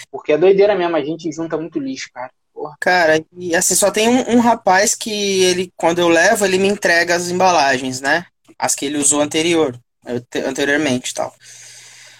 [0.09, 2.31] Porque é doideira mesmo, a gente junta muito lixo, cara.
[2.59, 2.75] Porra.
[2.81, 5.09] Cara, e assim, só tem um, um rapaz que
[5.43, 8.25] ele, quando eu levo, ele me entrega as embalagens, né?
[8.57, 11.33] As que ele usou anterior, ante- anteriormente e tal.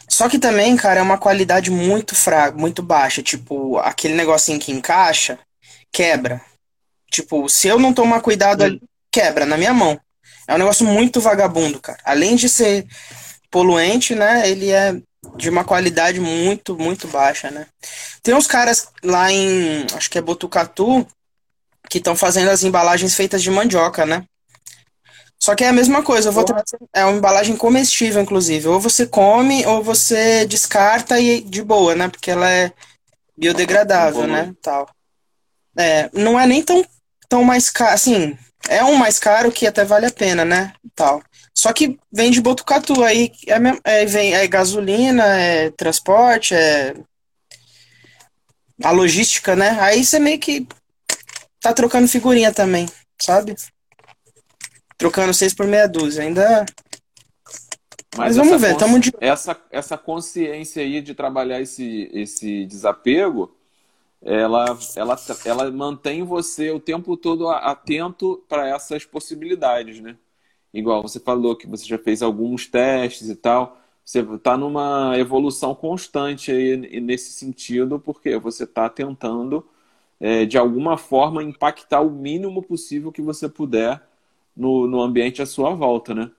[0.08, 3.21] Só que também, cara, é uma qualidade muito fraca, muito baixa.
[3.21, 5.38] Tipo, aquele negocinho que encaixa,
[5.91, 6.41] quebra.
[7.12, 9.99] Tipo, se eu não tomar cuidado, ali, quebra na minha mão.
[10.47, 11.99] É um negócio muito vagabundo, cara.
[12.06, 12.88] Além de ser
[13.52, 14.49] poluente, né?
[14.49, 14.95] Ele é
[15.39, 17.65] de uma qualidade muito, muito baixa, né?
[18.21, 21.08] Tem uns caras lá em, acho que é Botucatu,
[21.89, 24.25] que estão fazendo as embalagens feitas de mandioca, né?
[25.41, 28.67] Só que é a mesma coisa, eu vou trazer, é uma embalagem comestível, inclusive.
[28.67, 32.10] Ou você come, ou você descarta e de boa, né?
[32.10, 32.71] Porque ela é
[33.38, 34.54] biodegradável, né?
[34.62, 34.89] Tal.
[35.78, 36.86] É, não é nem tão,
[37.30, 40.73] tão mais caro, assim, é um mais caro que até vale a pena, né?
[40.93, 41.23] Tal.
[41.60, 46.93] Só que vem de Botucatu, aí é, é, vem, é gasolina, é transporte, é
[48.82, 49.78] a logística, né?
[49.82, 50.65] Aí você meio que
[51.60, 52.86] tá trocando figurinha também,
[53.22, 53.56] sabe?
[54.98, 56.24] Trocando seis por meia dúzia.
[56.24, 56.65] Ainda.
[58.15, 59.12] Mas, Mas vamos ver, tamo de.
[59.19, 63.54] Essa, essa consciência aí de trabalhar esse, esse desapego,
[64.22, 70.15] ela, ela, ela mantém você o tempo todo atento para essas possibilidades, né?
[70.73, 73.77] Igual você falou que você já fez alguns testes e tal.
[74.05, 79.65] Você está numa evolução constante aí nesse sentido, porque você está tentando,
[80.19, 84.01] é, de alguma forma, impactar o mínimo possível que você puder
[84.55, 86.32] no, no ambiente à sua volta, né?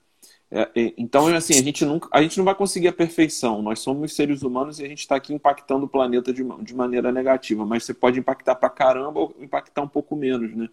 [0.53, 3.61] É, então, assim, a gente, nunca, a gente não vai conseguir a perfeição.
[3.61, 7.09] Nós somos seres humanos e a gente está aqui impactando o planeta de, de maneira
[7.11, 7.65] negativa.
[7.65, 10.69] Mas você pode impactar pra caramba ou impactar um pouco menos, né?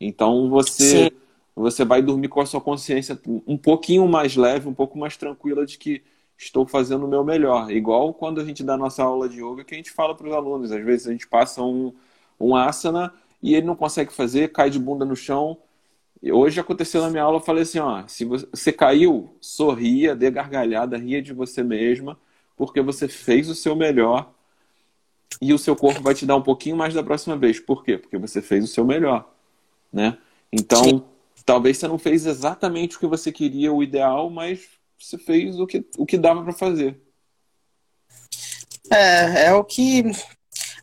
[0.00, 1.10] Então, você...
[1.10, 1.29] Sim
[1.60, 5.66] você vai dormir com a sua consciência um pouquinho mais leve, um pouco mais tranquila
[5.66, 6.02] de que
[6.36, 7.70] estou fazendo o meu melhor.
[7.70, 10.32] Igual quando a gente dá nossa aula de yoga, que a gente fala para os
[10.32, 10.72] alunos.
[10.72, 11.92] Às vezes a gente passa um,
[12.38, 15.58] um asana e ele não consegue fazer, cai de bunda no chão.
[16.22, 20.96] Hoje aconteceu na minha aula, eu falei assim, ó, se você caiu, sorria, dê gargalhada,
[20.96, 22.18] ria de você mesma,
[22.56, 24.32] porque você fez o seu melhor
[25.40, 27.58] e o seu corpo vai te dar um pouquinho mais da próxima vez.
[27.58, 27.96] Por quê?
[27.96, 29.32] Porque você fez o seu melhor,
[29.92, 30.18] né?
[30.52, 31.02] Então, Sim.
[31.50, 34.60] Talvez você não fez exatamente o que você queria, o ideal, mas
[34.96, 36.96] você fez o que, o que dava para fazer.
[38.88, 40.04] É, é o que.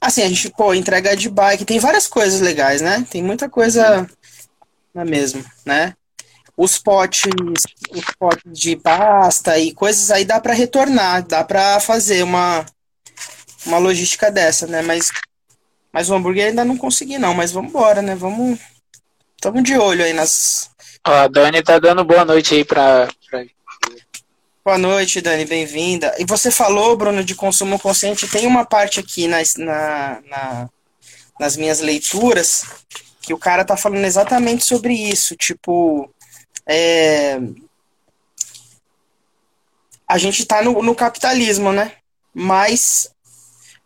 [0.01, 3.08] Assim, a gente, pô, entrega de bike, tem várias coisas legais, né?
[3.10, 4.06] Tem muita coisa
[4.93, 5.95] na mesma, né?
[6.58, 7.32] Os potes,
[7.89, 12.65] os potes de pasta e coisas aí dá para retornar, dá para fazer uma,
[13.65, 14.82] uma logística dessa, né?
[14.82, 15.13] Mas,
[15.93, 17.34] mas o hambúrguer ainda não consegui, não.
[17.34, 18.15] Mas vamos embora, né?
[18.15, 18.60] Vamos
[19.47, 20.69] Tamo de olho aí nas.
[21.07, 23.07] Ó, a Dani tá dando boa noite aí pra.
[23.31, 23.45] pra...
[24.65, 26.13] Boa noite, Dani, bem-vinda.
[26.19, 28.27] E você falou, Bruno, de consumo consciente.
[28.27, 30.69] Tem uma parte aqui nas, na, na,
[31.39, 32.65] nas minhas leituras
[33.21, 35.33] que o cara tá falando exatamente sobre isso.
[35.38, 36.13] Tipo,
[36.65, 37.39] é...
[40.05, 41.93] a gente tá no, no capitalismo, né?
[42.33, 43.10] Mas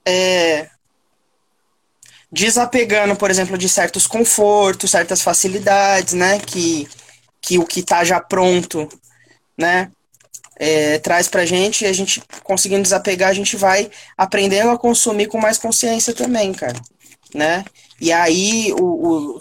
[0.03, 0.71] é,
[2.31, 6.39] desapegando, por exemplo, de certos confortos, certas facilidades, né?
[6.39, 6.87] Que,
[7.41, 8.87] que o que está já pronto,
[9.57, 9.91] né?
[10.57, 15.27] É, traz pra gente e a gente conseguindo desapegar, a gente vai aprendendo a consumir
[15.27, 16.79] com mais consciência também, cara,
[17.33, 17.65] né?
[17.99, 19.39] E aí o, o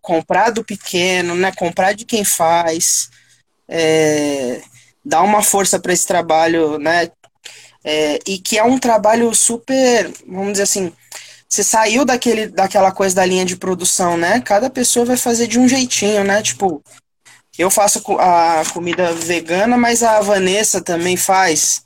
[0.00, 1.52] comprar do pequeno, né?
[1.52, 3.10] Comprar de quem faz,
[3.68, 4.62] é,
[5.04, 7.10] uma força para esse trabalho, né?
[7.82, 10.92] É, e que é um trabalho super, vamos dizer assim,
[11.50, 14.40] você saiu daquele, daquela coisa da linha de produção, né?
[14.40, 16.40] Cada pessoa vai fazer de um jeitinho, né?
[16.42, 16.80] Tipo,
[17.58, 21.82] eu faço a comida vegana, mas a Vanessa também faz.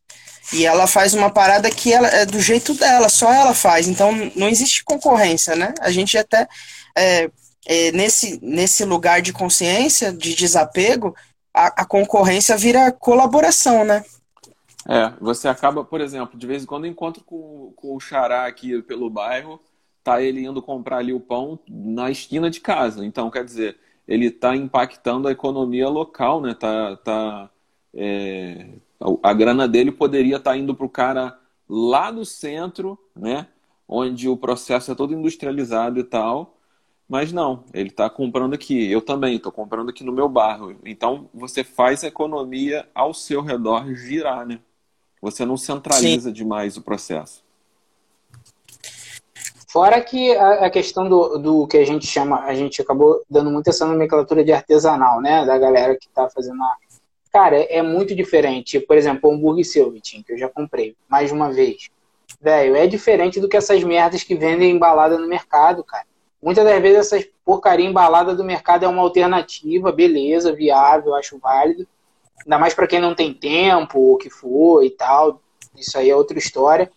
[0.53, 3.89] E ela faz uma parada que ela é do jeito dela, só ela faz.
[3.89, 5.73] Então não existe concorrência, né?
[5.81, 6.47] A gente até
[6.95, 7.31] é,
[7.67, 11.17] é, nesse, nesse lugar de consciência, de desapego,
[11.55, 14.05] a, a concorrência vira colaboração, né?
[14.89, 18.47] É, você acaba, por exemplo, de vez em quando eu encontro com, com o xará
[18.47, 19.61] aqui pelo bairro,
[20.03, 23.05] tá ele indo comprar ali o pão na esquina de casa.
[23.05, 26.55] Então, quer dizer, ele está impactando a economia local, né?
[26.55, 27.51] Tá, tá,
[27.95, 28.69] é,
[29.23, 33.49] a grana dele poderia estar tá indo para o cara lá do centro, né?
[33.89, 36.59] Onde o processo é todo industrializado e tal.
[37.09, 38.91] Mas não, ele está comprando aqui.
[38.91, 40.77] Eu também estou comprando aqui no meu bairro.
[40.85, 44.61] Então você faz a economia ao seu redor girar, né?
[45.25, 46.35] Você não centraliza Sim.
[46.35, 47.43] demais o processo.
[49.67, 53.69] Fora que a, questão do, do que a gente chama, a gente acabou dando muito
[53.69, 55.47] essa nomenclatura de artesanal, né?
[55.47, 56.77] Da galera que tá fazendo a.
[57.33, 58.79] Cara, é, é muito diferente.
[58.79, 61.89] Por exemplo, o hambúrguer seu, Vitinho, que eu já comprei mais de uma vez.
[62.39, 66.05] Velho, é diferente do que essas merdas que vendem embalada no mercado, cara.
[66.43, 71.89] Muitas das vezes essas porcaria embalada do mercado é uma alternativa, beleza, viável, acho válido.
[72.45, 75.41] Ainda mais para quem não tem tempo, ou que for e tal.
[75.77, 76.91] Isso aí é outra história.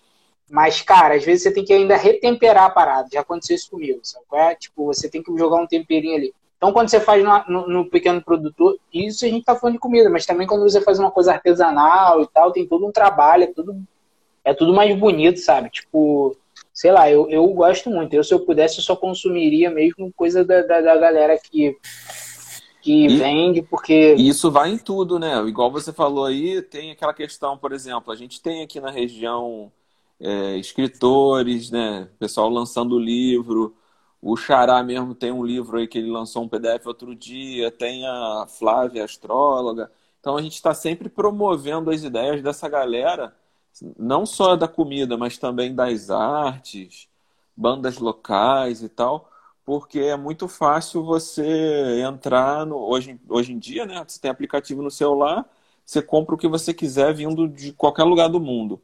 [0.50, 3.10] Mas, cara, às vezes você tem que ainda retemperar a parada.
[3.12, 4.26] Já aconteceu isso comigo, sabe?
[4.34, 4.56] É?
[4.56, 6.34] Tipo, você tem que jogar um temperinho ali.
[6.58, 9.80] Então, quando você faz no, no, no, pequeno produtor, isso a gente tá falando de
[9.80, 13.44] comida, mas também quando você faz uma coisa artesanal e tal, tem todo um trabalho,
[13.44, 13.80] é tudo
[14.44, 15.70] é tudo mais bonito, sabe?
[15.70, 16.36] Tipo,
[16.74, 18.14] sei lá, eu, eu gosto muito.
[18.14, 21.76] Eu, se eu pudesse, eu só consumiria mesmo coisa da, da, da galera que,
[22.88, 24.13] que e, vende, porque.
[24.13, 25.38] isso vai em tudo, né?
[25.45, 29.69] Igual você falou aí, tem aquela questão, por exemplo, a gente tem aqui na região
[30.17, 32.08] é, escritores, né?
[32.17, 33.76] Pessoal lançando livro.
[34.21, 38.08] O Xará mesmo tem um livro aí que ele lançou um PDF outro dia, tem
[38.08, 39.91] a Flávia, astróloga.
[40.21, 43.36] Então a gente está sempre promovendo as ideias dessa galera,
[44.00, 47.10] não só da comida, mas também das artes,
[47.56, 49.30] bandas locais e tal,
[49.67, 52.77] porque é muito fácil você entrar no.
[52.77, 54.01] Hoje, hoje em dia, né?
[54.08, 55.45] Você tem aplicativo no celular,
[55.86, 58.82] você compra o que você quiser vindo de qualquer lugar do mundo.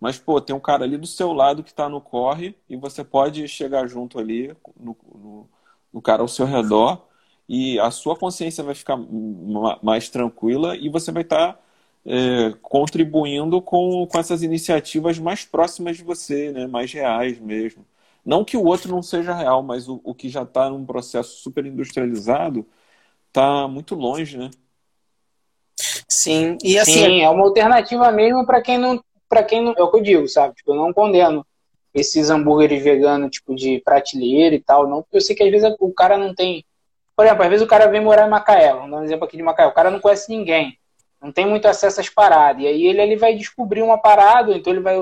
[0.00, 3.04] Mas, pô, tem um cara ali do seu lado que está no corre e você
[3.04, 5.48] pode chegar junto ali no, no,
[5.94, 7.08] no, cara ao seu redor
[7.48, 8.98] e a sua consciência vai ficar
[9.82, 11.60] mais tranquila e você vai estar tá,
[12.06, 16.66] é, contribuindo com, com essas iniciativas mais próximas de você, né?
[16.66, 17.84] mais reais mesmo.
[18.28, 21.38] Não que o outro não seja real, mas o, o que já está num processo
[21.38, 22.68] super industrializado
[23.26, 24.50] está muito longe, né?
[26.06, 26.92] Sim, e assim.
[26.92, 29.72] Sim, é uma alternativa mesmo para quem não para quem não.
[29.72, 30.54] É o que eu digo, sabe?
[30.56, 31.42] Tipo, eu não condeno
[31.94, 35.74] esses hambúrgueres veganos, tipo, de prateleira e tal, não, porque eu sei que às vezes
[35.80, 36.66] o cara não tem.
[37.16, 39.38] Por exemplo, às vezes o cara vem morar em Macaé, vamos dar um exemplo aqui
[39.38, 40.78] de Macaé, o cara não conhece ninguém,
[41.18, 44.70] não tem muito acesso às paradas, e aí ele, ele vai descobrir uma parada, então
[44.70, 44.98] ele vai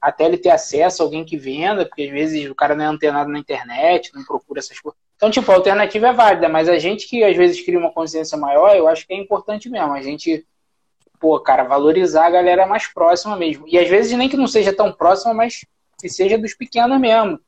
[0.00, 2.88] até ele ter acesso a alguém que venda, porque às vezes o cara não é
[2.88, 4.98] antenado na internet, não procura essas coisas.
[5.16, 8.38] Então, tipo, a alternativa é válida, mas a gente que às vezes cria uma consciência
[8.38, 9.92] maior, eu acho que é importante mesmo.
[9.92, 10.46] A gente
[11.20, 13.68] pô, cara, valorizar a galera mais próxima mesmo.
[13.68, 15.66] E às vezes nem que não seja tão próxima, mas
[16.00, 17.38] que seja dos pequenos mesmo.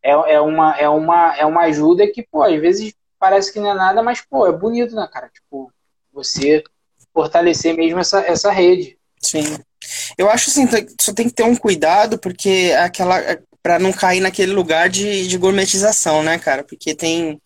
[0.00, 3.72] É, é, uma, é, uma, é uma ajuda que, pô, às vezes parece que não
[3.72, 5.28] é nada, mas, pô, é bonito, né, cara?
[5.28, 5.72] Tipo,
[6.12, 6.62] você
[7.12, 8.96] fortalecer mesmo essa, essa rede.
[9.20, 9.58] Sim.
[10.16, 10.66] Eu acho assim,
[11.00, 13.20] só tem que ter um cuidado, porque aquela.
[13.62, 16.64] para não cair naquele lugar de, de gourmetização, né, cara?
[16.64, 17.40] Porque tem.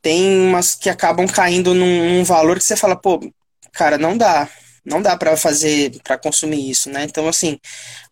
[0.00, 3.20] Tem umas que acabam caindo num, num valor que você fala, pô,
[3.72, 4.48] cara, não dá
[4.88, 7.04] não dá para fazer, para consumir isso, né?
[7.04, 7.58] Então, assim,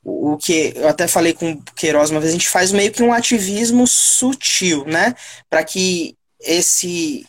[0.05, 2.92] o, o, que eu até falei com o Queiroz uma vez, a gente faz meio
[2.92, 5.14] que um ativismo sutil, né?
[5.49, 7.25] Para que esse,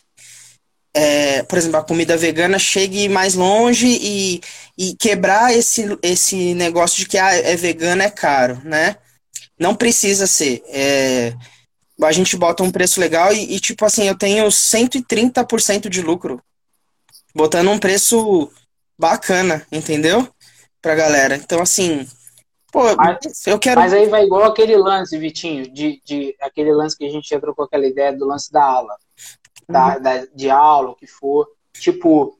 [0.94, 4.40] é, por exemplo, a comida vegana chegue mais longe e,
[4.78, 8.96] e quebrar esse, esse negócio de que ah, é vegano é caro, né?
[9.58, 10.62] Não precisa ser.
[10.68, 11.34] É,
[12.00, 16.40] a gente bota um preço legal e, e tipo assim, eu tenho 130% de lucro.
[17.34, 18.52] Botando um preço
[18.96, 20.28] bacana, entendeu?
[20.80, 21.34] Pra galera.
[21.34, 22.06] Então, assim,
[22.70, 23.80] pô, mas, eu quero.
[23.80, 27.40] Mas aí vai igual aquele lance, Vitinho, de, de aquele lance que a gente já
[27.40, 28.96] trocou aquela ideia do lance da aula.
[29.68, 30.02] Da, uhum.
[30.02, 31.48] da, de aula, o que for.
[31.72, 32.37] Tipo,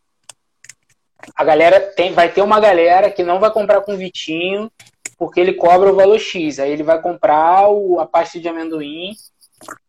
[1.35, 4.71] a galera tem, vai ter uma galera que não vai comprar com o Vitinho
[5.19, 6.59] porque ele cobra o valor X.
[6.61, 9.13] Aí ele vai comprar o, a pasta de amendoim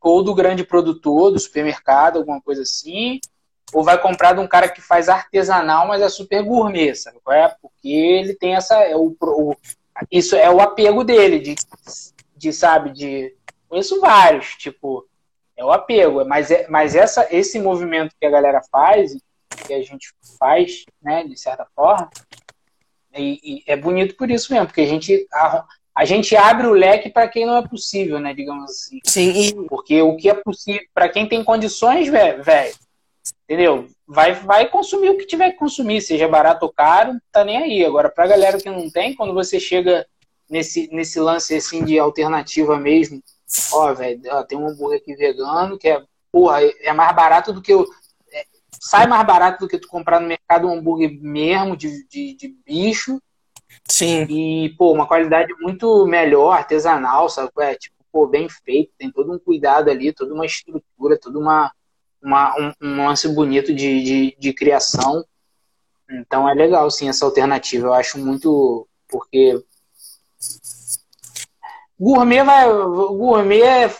[0.01, 3.19] ou do grande produtor, do supermercado, alguma coisa assim,
[3.71, 7.19] ou vai comprar de um cara que faz artesanal, mas é super gourmet, sabe?
[7.29, 7.47] É?
[7.61, 8.75] Porque ele tem essa.
[8.83, 9.55] É o, o,
[10.11, 11.55] isso é o apego dele, de,
[12.35, 13.35] de sabe, de.
[13.67, 15.07] Conheço vários, tipo,
[15.55, 16.25] é o apego.
[16.25, 19.15] Mas, é, mas essa, esse movimento que a galera faz,
[19.67, 22.09] que a gente faz, né, de certa forma,
[23.15, 25.27] e, e é bonito por isso mesmo, porque a gente.
[25.33, 28.99] A, a gente abre o leque para quem não é possível, né, digamos assim.
[29.03, 29.65] Sim.
[29.67, 32.41] Porque o que é possível, para quem tem condições, velho,
[33.43, 33.87] Entendeu?
[34.07, 37.85] Vai, vai consumir o que tiver que consumir, seja barato ou caro, tá nem aí.
[37.85, 40.05] Agora, pra galera que não tem, quando você chega
[40.49, 43.21] nesse, nesse lance assim de alternativa mesmo,
[43.73, 47.73] ó, velho, tem um hambúrguer aqui vegano que é, porra, é mais barato do que
[47.73, 47.85] eu.
[48.79, 52.55] Sai mais barato do que tu comprar no mercado um hambúrguer mesmo, de, de, de
[52.65, 53.21] bicho.
[53.87, 54.23] Sim.
[54.23, 57.51] E, pô, uma qualidade muito melhor, artesanal, sabe?
[57.59, 61.71] É, tipo, pô, bem feito, tem todo um cuidado ali, toda uma estrutura, toda uma
[62.21, 65.25] uma, um, um, lance bonito de, de, de, criação.
[66.09, 67.87] Então é legal, sim, essa alternativa.
[67.87, 68.87] Eu acho muito.
[69.07, 69.63] Porque.
[71.99, 72.67] Gourmet vai.
[72.67, 73.95] Gourmet é.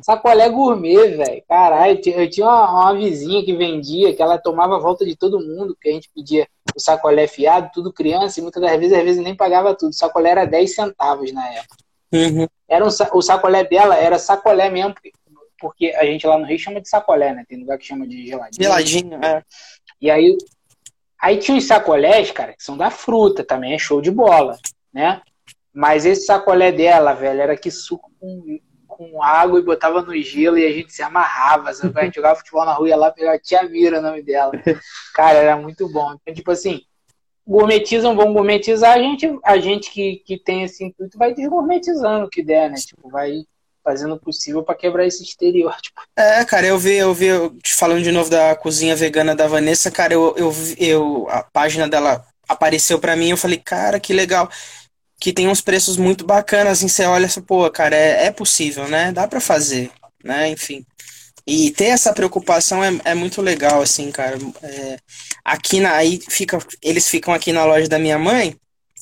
[0.00, 1.42] Sacolé gourmet, velho.
[1.46, 5.40] Caralho, eu tinha uma, uma, vizinha que vendia, que ela tomava a volta de todo
[5.40, 9.04] mundo, que a gente pedia o sacolé fiado, tudo criança, e muitas das vezes, às
[9.04, 9.90] vezes nem pagava tudo.
[9.90, 11.76] O sacolé era 10 centavos na época.
[12.12, 12.46] Uhum.
[12.66, 14.94] Era um, o sacolé dela era sacolé mesmo,
[15.58, 17.44] porque a gente lá no Rio chama de sacolé, né?
[17.46, 18.62] Tem lugar que chama de geladinho.
[18.62, 19.42] Geladinho, é.
[20.00, 20.36] E aí,
[21.20, 24.56] aí tinha uns sacolés, cara, que são da fruta também, é show de bola,
[24.92, 25.20] né?
[25.72, 28.58] Mas esse sacolé dela, velho, era que suco com,
[28.96, 31.72] com água e botava no gelo e a gente se amarrava.
[31.72, 31.98] Sabe?
[31.98, 34.22] A gente jogava futebol na rua e ia lá pegar a Tia Mira, o nome
[34.22, 34.52] dela.
[35.14, 36.14] Cara, era muito bom.
[36.14, 36.80] Então, tipo assim,
[37.46, 42.30] gourmetizam, vão gourmetizar, a gente, a gente que, que tem esse intuito vai desgourmetizando o
[42.30, 42.76] que der, né?
[42.76, 43.44] Tipo, vai
[43.84, 46.02] fazendo o possível para quebrar esse estereótipo.
[46.16, 49.90] É, cara, eu vi, eu vi, eu, falando de novo da cozinha vegana da Vanessa,
[49.90, 54.48] cara, eu, eu, eu a página dela apareceu para mim, eu falei, cara, que legal.
[55.22, 59.12] Que tem uns preços muito bacanas, assim, você olha pô, cara, é, é possível, né?
[59.12, 59.92] Dá para fazer,
[60.24, 60.48] né?
[60.50, 60.84] Enfim.
[61.46, 64.36] E ter essa preocupação é, é muito legal, assim, cara.
[64.62, 64.98] É,
[65.44, 68.56] aqui na, aí fica, eles ficam aqui na loja da minha mãe,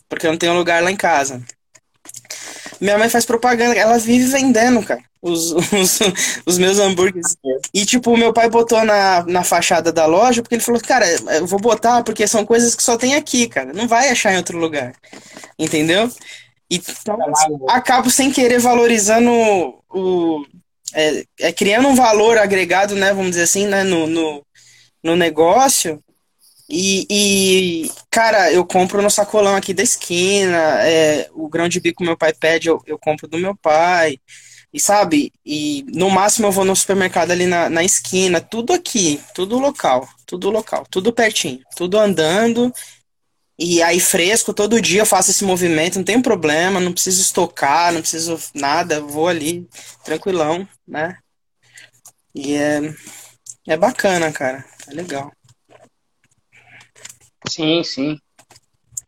[0.08, 1.42] porque eu não tenho lugar lá em casa.
[2.80, 5.98] Minha mãe faz propaganda, ela vive vendendo, cara, os, os,
[6.46, 7.36] os meus hambúrgueres.
[7.72, 11.06] E, tipo, meu pai botou na, na fachada da loja, porque ele falou, cara,
[11.36, 13.72] eu vou botar porque são coisas que só tem aqui, cara.
[13.72, 14.94] Não vai achar em outro lugar.
[15.58, 16.10] Entendeu?
[16.70, 17.18] Então,
[17.68, 19.30] acabo sem querer valorizando
[19.88, 20.44] o.
[20.92, 23.12] É, é, criando um valor agregado, né?
[23.12, 23.82] Vamos dizer assim, né?
[23.82, 24.44] No, no,
[25.02, 26.02] no negócio.
[26.72, 30.56] E, e, cara, eu compro no sacolão aqui da esquina.
[30.84, 34.18] É, o grão de bico meu pai pede, eu, eu compro do meu pai.
[34.72, 35.32] E sabe?
[35.44, 38.40] E no máximo eu vou no supermercado ali na, na esquina.
[38.40, 40.08] Tudo aqui, tudo local.
[40.24, 41.60] Tudo local, tudo pertinho.
[41.76, 42.72] Tudo andando.
[43.58, 47.92] E aí fresco, todo dia eu faço esse movimento, não tem problema, não preciso estocar,
[47.92, 49.68] não preciso nada, vou ali
[50.02, 51.18] tranquilão, né?
[52.34, 52.80] E é,
[53.66, 54.64] é bacana, cara.
[54.88, 55.30] É legal.
[57.48, 58.18] Sim, sim.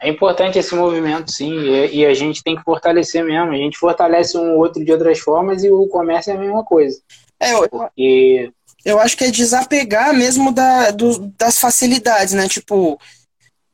[0.00, 3.52] É importante esse movimento, sim, e, e, a gente tem que fortalecer mesmo.
[3.52, 7.00] A gente fortalece um outro de outras formas e o comércio é a mesma coisa.
[7.38, 8.50] É, eu, Porque...
[8.84, 12.48] eu acho que é desapegar mesmo da, do, das facilidades, né?
[12.48, 12.98] Tipo,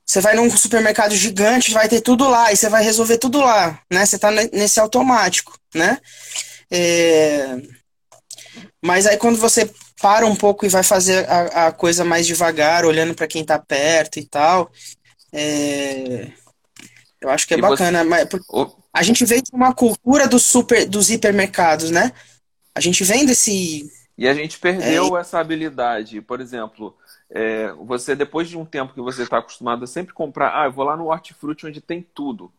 [0.04, 3.80] você vai num supermercado gigante, vai ter tudo lá, e você vai resolver tudo lá,
[3.90, 4.04] né?
[4.04, 5.98] Você tá nesse automático, né?
[6.70, 7.56] É...
[8.82, 9.70] Mas aí quando você
[10.00, 13.58] para um pouco e vai fazer a, a coisa mais devagar, olhando para quem está
[13.58, 14.70] perto e tal.
[15.32, 16.30] É...
[17.20, 18.04] Eu acho que é e bacana.
[18.04, 18.08] Você...
[18.08, 18.28] Mas,
[18.92, 22.12] a gente vem de uma cultura do super, dos hipermercados, né?
[22.74, 23.90] A gente vem desse.
[24.16, 25.20] E a gente perdeu é...
[25.20, 26.20] essa habilidade.
[26.20, 26.96] Por exemplo,
[27.30, 30.72] é, você depois de um tempo que você está acostumado a sempre comprar, ah, eu
[30.72, 32.52] vou lá no hortifruti onde tem tudo.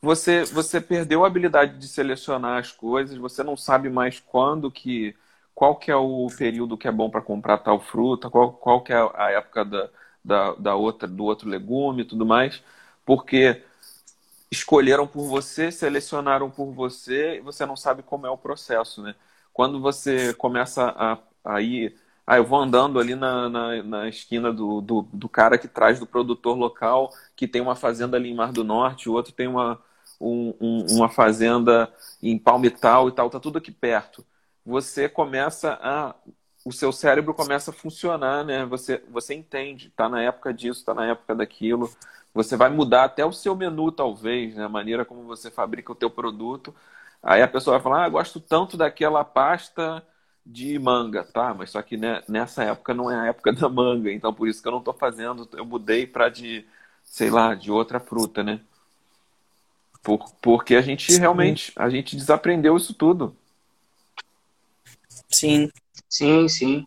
[0.00, 5.16] Você, você perdeu a habilidade de selecionar as coisas, você não sabe mais quando que
[5.56, 8.92] qual que é o período que é bom para comprar tal fruta, qual, qual que
[8.92, 9.90] é a época da,
[10.24, 12.62] da, da, outra, do outro legume e tudo mais,
[13.06, 13.62] porque
[14.50, 19.14] escolheram por você, selecionaram por você e você não sabe como é o processo, né?
[19.52, 21.96] Quando você começa a, a ir...
[22.26, 25.98] Ah, eu vou andando ali na, na, na esquina do, do, do, cara que traz
[26.00, 29.46] do produtor local, que tem uma fazenda ali em Mar do Norte, o outro tem
[29.48, 29.80] uma,
[30.20, 31.92] um, um, uma fazenda
[32.22, 34.24] em Palmital e tal, tá tudo aqui perto
[34.66, 36.14] você começa a
[36.64, 38.64] o seu cérebro começa a funcionar, né?
[38.66, 41.88] Você você entende, está na época disso, está na época daquilo.
[42.34, 44.64] Você vai mudar até o seu menu talvez, né?
[44.64, 46.74] A maneira como você fabrica o teu produto.
[47.22, 50.04] Aí a pessoa vai falar: "Ah, gosto tanto daquela pasta
[50.44, 51.54] de manga, tá?
[51.54, 54.60] Mas só que né, nessa época não é a época da manga, então por isso
[54.60, 56.66] que eu não estou fazendo, eu mudei para de,
[57.04, 58.60] sei lá, de outra fruta, né?
[60.02, 61.18] Por, porque a gente Sim.
[61.18, 63.36] realmente, a gente desaprendeu isso tudo.
[65.30, 65.70] Sim.
[66.08, 66.86] Sim, sim.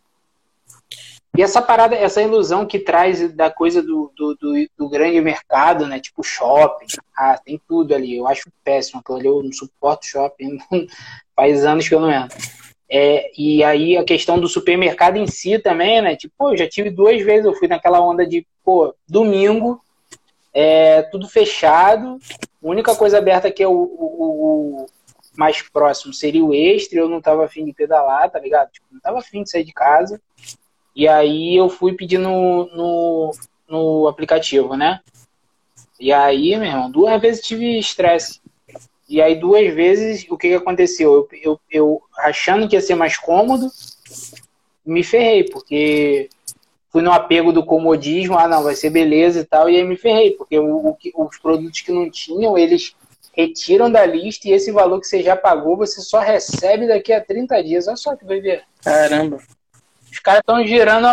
[1.37, 5.85] E essa parada, essa ilusão que traz da coisa do, do, do, do, grande mercado,
[5.85, 5.99] né?
[5.99, 6.87] Tipo shopping.
[7.15, 8.17] Ah, tem tudo ali.
[8.17, 8.99] Eu acho péssimo.
[8.99, 10.57] Aquilo ali eu não suporto shopping.
[11.35, 12.37] Faz anos que eu não entro.
[12.89, 16.15] É, e aí a questão do supermercado em si também, né?
[16.15, 19.79] Tipo, eu já tive duas vezes, eu fui naquela onda de, pô, domingo,
[20.51, 24.87] é, tudo fechado, a única coisa aberta que é o, o,
[25.39, 28.71] mais próximo seria o extra, eu não tava afim de pedalar, tá ligado?
[28.71, 30.21] Tipo, não tava afim de sair de casa.
[30.93, 33.31] E aí eu fui pedir no, no,
[33.65, 34.99] no aplicativo, né?
[35.97, 38.41] E aí, meu irmão, duas vezes tive estresse.
[39.07, 41.13] E aí, duas vezes, o que, que aconteceu?
[41.13, 43.69] Eu, eu, eu, achando que ia ser mais cômodo,
[44.85, 46.29] me ferrei, porque
[46.91, 49.95] fui no apego do comodismo, ah, não, vai ser beleza e tal, e aí me
[49.95, 52.93] ferrei, porque o, o, os produtos que não tinham, eles
[53.39, 57.23] retiram da lista e esse valor que você já pagou, você só recebe daqui a
[57.23, 57.87] 30 dias.
[57.87, 58.63] Olha só que doideira.
[58.83, 59.37] Caramba.
[60.11, 61.07] Os caras estão girando,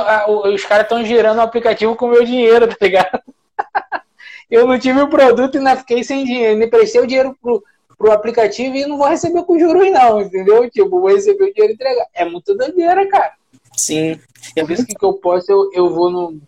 [0.52, 3.22] os caras estão girando o aplicativo com o meu dinheiro, tá ligado?
[4.50, 6.56] Eu não tive o produto e ainda fiquei sem dinheiro.
[6.56, 7.62] Me prestei o dinheiro pro,
[7.98, 10.68] pro aplicativo e não vou receber com juros, não, entendeu?
[10.70, 12.06] Tipo, vou receber o dinheiro e entregar.
[12.14, 13.34] É muito doideira, cara.
[13.76, 14.20] Sim.
[14.54, 16.40] Por isso que, que eu posso, eu, eu vou no.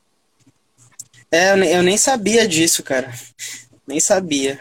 [1.31, 3.13] É, eu nem sabia disso, cara.
[3.87, 4.61] Nem sabia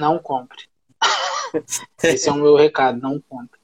[0.00, 0.64] não compre.
[2.02, 3.60] Esse é o meu recado, não compre.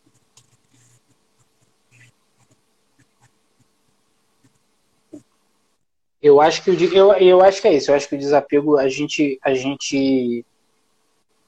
[6.23, 7.91] Eu acho que eu, eu acho que é isso.
[7.91, 10.45] Eu acho que o desapego a gente a gente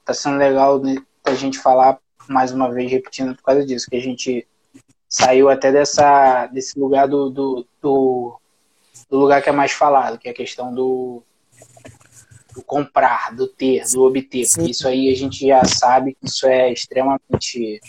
[0.05, 0.81] tá sendo legal
[1.25, 4.47] a gente falar mais uma vez repetindo por causa disso que a gente
[5.07, 8.39] saiu até dessa desse lugar do, do, do,
[9.09, 11.23] do lugar que é mais falado, que é a questão do,
[12.59, 14.41] do comprar, do ter, do obter.
[14.41, 17.79] Isso aí a gente já sabe que isso é extremamente.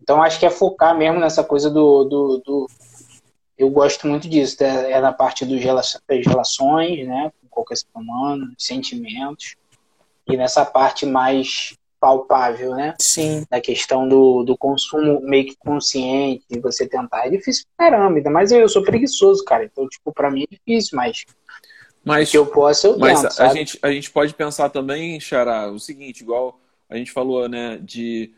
[0.00, 2.70] Então acho que é focar mesmo nessa coisa do, do, do
[3.58, 7.86] eu gosto muito disso, é, é na parte dos das relações, né, com qualquer ser
[7.94, 9.56] humano, sentimentos,
[10.28, 12.94] e nessa parte mais palpável, né?
[13.00, 13.44] Sim.
[13.50, 17.26] Da questão do, do consumo meio que consciente, de você tentar.
[17.26, 19.64] É difícil pra caramba, mas eu, eu sou preguiçoso, cara.
[19.64, 21.24] Então, tipo, pra mim é difícil, mas.
[22.06, 25.68] Mas, que eu posso, eu mas tento, a, gente, a gente pode pensar também, Xará,
[25.70, 28.32] o seguinte, igual a gente falou, né, de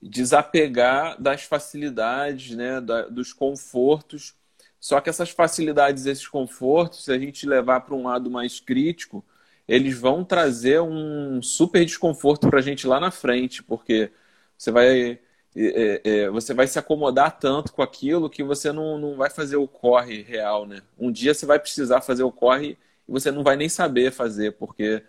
[0.00, 4.34] desapegar das facilidades, né, da, dos confortos
[4.80, 9.22] só que essas facilidades, esses confortos, se a gente levar para um lado mais crítico,
[9.68, 14.10] eles vão trazer um super desconforto para a gente lá na frente, porque
[14.56, 15.20] você vai,
[15.54, 19.56] é, é, você vai se acomodar tanto com aquilo que você não, não vai fazer
[19.56, 20.82] o corre real, né?
[20.98, 22.78] Um dia você vai precisar fazer o corre
[23.10, 25.02] você não vai nem saber fazer, porque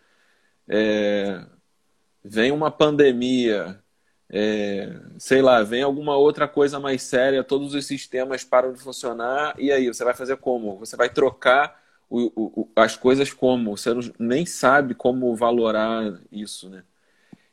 [0.68, 1.46] é,
[2.24, 3.82] vem uma pandemia,
[4.30, 9.56] é, sei lá, vem alguma outra coisa mais séria, todos os sistemas param de funcionar,
[9.60, 10.78] e aí você vai fazer como?
[10.80, 12.32] Você vai trocar o,
[12.62, 13.78] o, as coisas como?
[13.78, 16.84] Você nem sabe como valorar isso, né?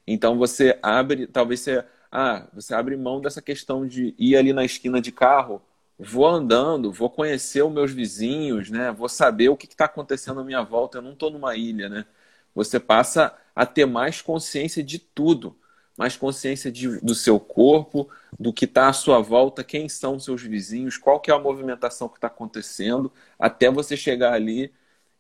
[0.06, 4.64] Então você abre, talvez você, ah, você abre mão dessa questão de ir ali na
[4.64, 5.62] esquina de carro,
[5.98, 8.92] vou andando, vou conhecer os meus vizinhos, né?
[8.92, 10.98] Vou saber o que está acontecendo à minha volta.
[10.98, 12.06] Eu não estou numa ilha, né?
[12.54, 15.56] Você passa a ter mais consciência de tudo
[15.98, 20.40] mais consciência de, do seu corpo, do que está à sua volta, quem são seus
[20.42, 24.72] vizinhos, qual que é a movimentação que está acontecendo, até você chegar ali,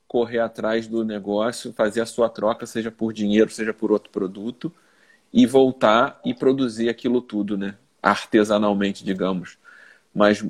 [0.06, 4.72] correr atrás do negócio, fazer a sua troca, seja por dinheiro, seja por outro produto,
[5.32, 7.76] e voltar e produzir aquilo tudo, né?
[8.00, 9.58] Artesanalmente, digamos.
[10.18, 10.42] Mas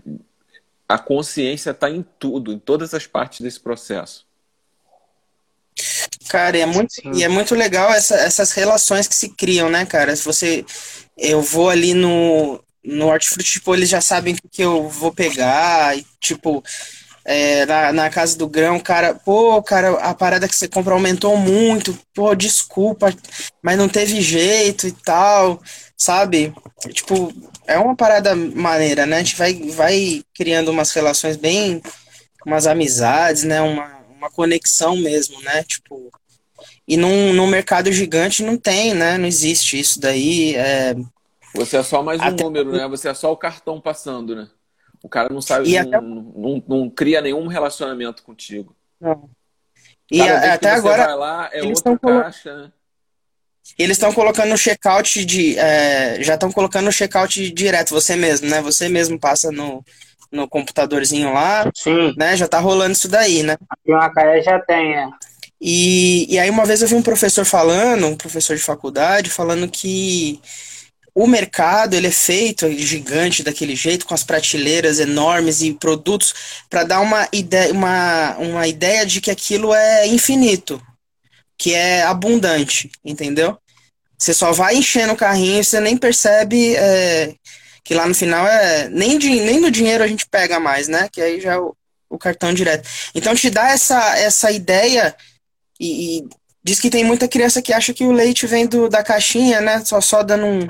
[0.88, 4.26] a consciência está em tudo, em todas as partes desse processo.
[6.30, 9.84] Cara, e é muito, e é muito legal essa, essas relações que se criam, né,
[9.84, 10.16] cara?
[10.16, 10.64] Se você.
[11.16, 15.96] Eu vou ali no, no hortifruti, tipo, eles já sabem o que eu vou pegar,
[15.96, 16.62] e, tipo,
[17.24, 21.36] é, na, na casa do grão, cara, pô, cara, a parada que você compra aumentou
[21.36, 23.14] muito, pô, desculpa,
[23.62, 25.60] mas não teve jeito e tal,
[25.96, 26.54] sabe?
[26.92, 27.32] Tipo,
[27.68, 29.16] é uma parada maneira, né?
[29.16, 31.82] A gente vai, vai criando umas relações bem,
[32.44, 33.60] umas amizades, né?
[33.60, 35.62] Uma, uma conexão mesmo, né?
[35.64, 36.10] Tipo,
[36.88, 39.18] e num, num mercado gigante não tem, né?
[39.18, 40.56] Não existe isso daí.
[40.56, 40.96] É...
[41.54, 42.42] Você é só mais um até...
[42.42, 42.88] número, né?
[42.88, 44.48] Você é só o cartão passando, né?
[45.02, 46.00] O cara não sabe, não, até...
[46.00, 48.74] não, não, não, cria nenhum relacionamento contigo.
[48.98, 49.28] Não.
[50.10, 51.14] E a, até agora.
[51.14, 52.72] Lá, é outra caixa, né?
[53.76, 55.58] Eles estão colocando no checkout de.
[55.58, 58.60] É, já estão colocando no checkout direto, você mesmo, né?
[58.62, 59.84] Você mesmo passa no,
[60.30, 61.70] no computadorzinho lá.
[61.74, 62.14] Sim.
[62.16, 62.36] Né?
[62.36, 63.56] Já tá rolando isso daí, né?
[63.68, 65.08] Aqui uma Macaé já tem, é.
[65.60, 69.68] E, e aí uma vez eu vi um professor falando, um professor de faculdade, falando
[69.68, 70.40] que
[71.14, 76.84] o mercado ele é feito gigante daquele jeito, com as prateleiras enormes e produtos, para
[76.84, 80.80] dar uma ideia, uma, uma ideia de que aquilo é infinito,
[81.58, 83.58] que é abundante, entendeu?
[84.16, 87.34] Você só vai enchendo o carrinho, você nem percebe é,
[87.84, 91.08] que lá no final é nem, de, nem do dinheiro a gente pega mais, né?
[91.10, 91.74] Que aí já é o,
[92.10, 92.88] o cartão direto.
[93.14, 95.14] Então te dá essa, essa ideia
[95.80, 96.28] e, e,
[96.62, 99.84] diz que tem muita criança que acha que o leite vem do, da caixinha, né?
[99.84, 100.68] Só, só dando um,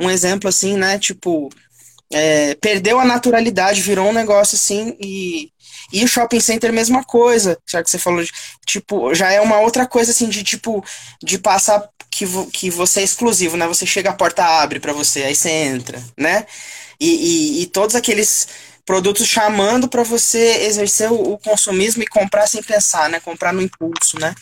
[0.00, 0.98] um exemplo assim, né?
[0.98, 1.48] Tipo,
[2.12, 5.50] é, perdeu a naturalidade, virou um negócio assim e.
[5.92, 8.30] E o shopping center, mesma coisa, já que você falou, de,
[8.66, 10.84] tipo, já é uma outra coisa assim de tipo,
[11.22, 13.66] de passar que, vo, que você é exclusivo, né?
[13.66, 16.46] Você chega, a porta abre para você, aí você entra, né?
[17.00, 18.48] E, e, e todos aqueles
[18.84, 23.20] produtos chamando para você exercer o, o, consumismo e comprar sem pensar, né?
[23.20, 24.34] Comprar no impulso, né?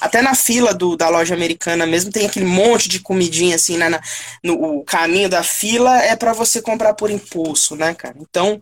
[0.00, 3.88] Até na fila do, da loja americana mesmo tem aquele monte de comidinha assim, né?
[3.88, 4.00] Na,
[4.42, 8.16] no o caminho da fila é para você comprar por impulso, né, cara?
[8.20, 8.60] Então,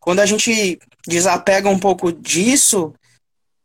[0.00, 2.92] quando a gente desapega um pouco disso,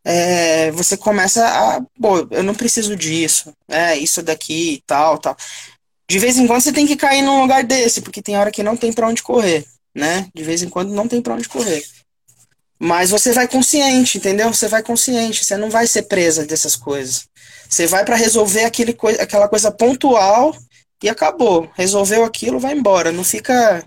[0.06, 5.36] é, você começa a, pô, eu não preciso disso, é isso daqui, tal, tal.
[6.10, 8.62] De vez em quando você tem que cair num lugar desse, porque tem hora que
[8.62, 9.66] não tem para onde correr,
[9.96, 10.28] né?
[10.36, 11.84] De vez em quando não tem para onde correr.
[12.78, 14.54] Mas você vai consciente, entendeu?
[14.54, 17.26] Você vai consciente, você não vai ser presa dessas coisas.
[17.70, 20.56] Você vai para resolver aquele coi aquela coisa pontual
[21.02, 21.70] e acabou.
[21.76, 23.12] Resolveu aquilo, vai embora.
[23.12, 23.84] Não fica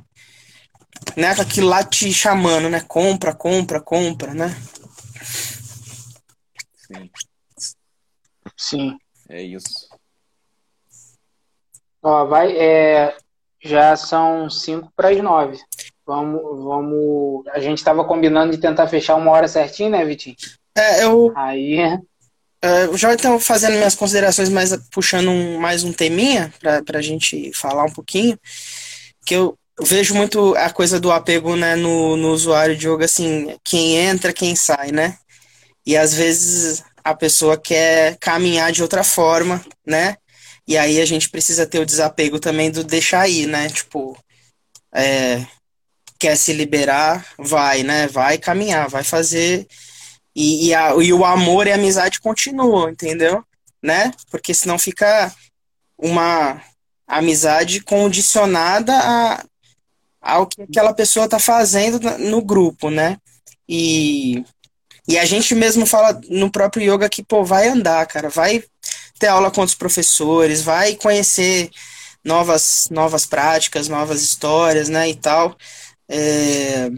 [1.17, 2.81] né, aquilo lá te chamando, né?
[2.81, 4.55] Compra, compra, compra, né?
[6.87, 7.11] Sim.
[8.57, 8.99] Sim.
[9.29, 9.89] É isso.
[12.03, 13.17] Ó, vai, é,
[13.61, 15.59] já são 5 para as 9.
[16.07, 17.47] Vamos, vamos.
[17.49, 20.37] A gente estava combinando de tentar fechar uma hora certinho, né, Vitinho?
[20.77, 21.33] É, eu.
[21.35, 21.79] Aí.
[22.65, 27.53] Uh, já estou fazendo minhas considerações, mais puxando um, mais um teminha para a gente
[27.55, 28.39] falar um pouquinho.
[29.25, 33.57] Que eu vejo muito a coisa do apego né, no, no usuário de jogo, assim,
[33.65, 35.19] quem entra, quem sai, né?
[35.85, 40.17] E às vezes a pessoa quer caminhar de outra forma, né?
[40.67, 43.69] E aí a gente precisa ter o desapego também do deixar aí, né?
[43.69, 44.19] Tipo,
[44.93, 45.47] é,
[46.19, 48.09] quer se liberar, vai, né?
[48.09, 49.67] Vai caminhar, vai fazer.
[50.35, 53.45] E, e, a, e o amor e a amizade continuam, entendeu?
[53.83, 54.11] Né?
[54.31, 55.33] Porque senão fica
[55.97, 56.61] uma
[57.07, 59.45] amizade condicionada a,
[60.27, 63.19] ao que aquela pessoa tá fazendo no grupo, né?
[63.69, 64.45] E,
[65.09, 68.63] e a gente mesmo fala no próprio yoga que, pô, vai andar, cara, vai
[69.19, 71.71] ter aula com os professores, vai conhecer
[72.25, 75.57] novas, novas práticas, novas histórias, né, e tal.
[76.09, 76.91] É,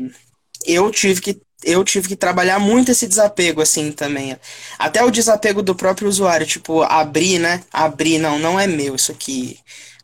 [0.66, 4.36] eu tive que eu tive que trabalhar muito esse desapego, assim, também.
[4.78, 7.64] Até o desapego do próprio usuário, tipo, abrir, né?
[7.72, 9.58] Abrir, não, não é meu isso aqui,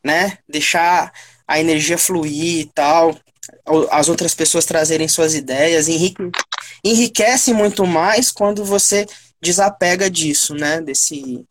[0.04, 0.38] né?
[0.48, 1.12] Deixar
[1.46, 3.16] a energia fluir e tal,
[3.90, 6.30] as outras pessoas trazerem suas ideias, enrique,
[6.82, 9.06] enriquece muito mais quando você
[9.40, 10.80] desapega disso, né?
[10.80, 11.44] Desse,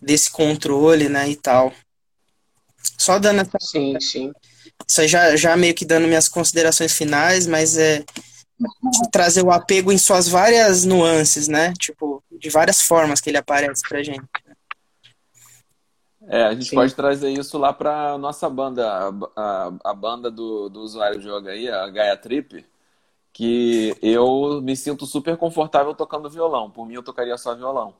[0.00, 1.72] desse controle, né, e tal.
[2.98, 3.58] Só dando essa...
[3.60, 4.32] Sim, sim.
[4.86, 8.04] Isso aí já, já meio que dando minhas considerações finais, mas é
[9.10, 11.72] trazer o apego em suas várias nuances, né?
[11.78, 14.24] Tipo, de várias formas que ele aparece pra gente.
[16.28, 16.76] É, a gente Sim.
[16.76, 21.28] pode trazer isso lá pra nossa banda, a, a, a banda do, do usuário de
[21.28, 22.66] yoga aí, a Gaia Trip,
[23.32, 26.70] que eu me sinto super confortável tocando violão.
[26.70, 27.94] Por mim, eu tocaria só violão.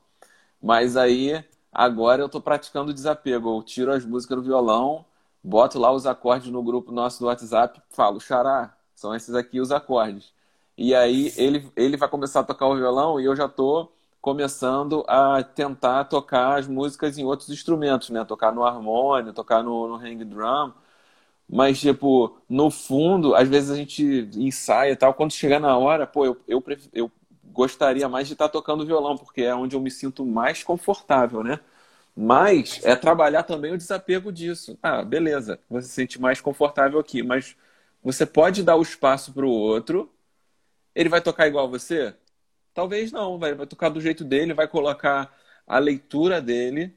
[0.61, 1.45] Mas aí
[1.77, 3.55] Agora eu estou praticando desapego.
[3.57, 5.05] Eu tiro as músicas do violão,
[5.43, 9.71] boto lá os acordes no grupo nosso do WhatsApp, falo, xará, são esses aqui os
[9.71, 10.33] acordes.
[10.77, 13.91] E aí ele, ele vai começar a tocar o violão e eu já estou
[14.21, 18.23] começando a tentar tocar as músicas em outros instrumentos, né?
[18.25, 20.73] Tocar no harmônio, tocar no, no hang drum.
[21.49, 24.03] Mas, tipo, no fundo, às vezes a gente
[24.35, 25.13] ensaia e tal.
[25.13, 26.63] Quando chegar na hora, pô, eu, eu,
[26.93, 27.11] eu
[27.53, 31.59] gostaria mais de estar tocando violão, porque é onde eu me sinto mais confortável, né?
[32.15, 34.77] Mas é trabalhar também o desapego disso.
[34.83, 37.55] Ah, beleza, você se sente mais confortável aqui, mas
[38.03, 40.11] você pode dar o espaço para o outro.
[40.95, 42.15] Ele vai tocar igual você?
[42.77, 46.93] Talvez não, vai, vai tocar do jeito dele, vai colocar a leitura dele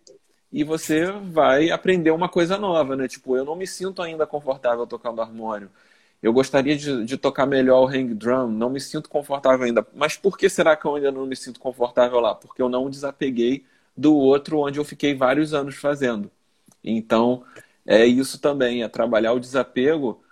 [0.52, 3.08] e você vai aprender uma coisa nova, né?
[3.08, 5.70] Tipo, eu não me sinto ainda confortável tocando harmônio.
[6.22, 9.86] Eu gostaria de, de, tocar melhor o hang drum, não me sinto confortável ainda.
[9.94, 12.34] Mas por que será que eu ainda não me sinto confortável lá?
[12.34, 13.64] Porque eu não desapeguei
[13.96, 16.30] do outro onde eu fiquei vários anos fazendo.
[16.84, 17.42] Então,
[17.86, 20.22] é isso também, é trabalhar o desapego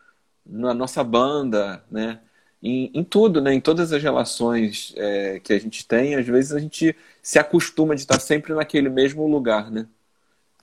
[0.44, 2.20] na nossa banda, né?
[2.62, 3.54] Em, em tudo, né?
[3.54, 7.94] Em todas as relações é, que a gente tem, às vezes a gente se acostuma
[7.94, 9.88] de estar sempre naquele mesmo lugar, né?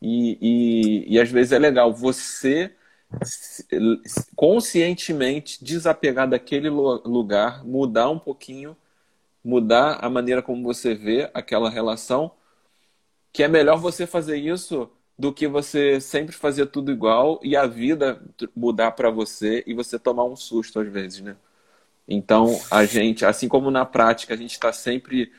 [0.02, 0.38] E,
[1.08, 2.74] e, e às vezes é legal você
[4.36, 8.76] conscientemente desapegar daquele lugar, mudar um pouquinho,
[9.44, 12.32] mudar a maneira como você vê aquela relação,
[13.32, 17.66] que é melhor você fazer isso do que você sempre fazer tudo igual e a
[17.68, 18.22] vida
[18.56, 21.38] mudar para você e você tomar um susto às vezes, né?
[22.08, 25.32] Então, a gente, assim como na prática, a gente está sempre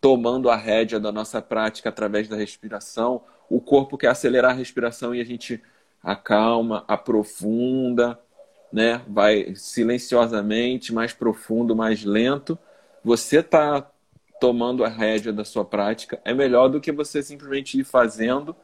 [0.00, 5.14] tomando a rédea da nossa prática através da respiração, o corpo quer acelerar a respiração
[5.14, 5.62] e a gente
[6.02, 8.18] acalma, aprofunda,
[8.72, 9.02] né?
[9.08, 12.58] Vai silenciosamente, mais profundo, mais lento.
[13.04, 13.90] Você está
[14.40, 18.56] tomando a rédea da sua prática é melhor do que você simplesmente ir fazendo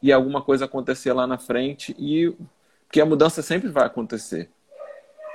[0.00, 2.32] e alguma coisa acontecer lá na frente e
[2.92, 4.50] que a mudança sempre vai acontecer.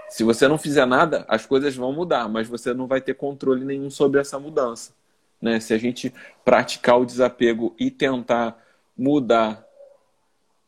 [0.10, 3.64] Se você não fizer nada, as coisas vão mudar, mas você não vai ter controle
[3.64, 4.94] nenhum sobre essa mudança.
[5.42, 5.60] Né?
[5.60, 8.58] Se a gente praticar o desapego e tentar
[8.98, 9.64] mudar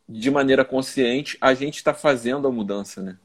[0.08, 3.18] de maneira consciente, a gente está fazendo a mudança, né?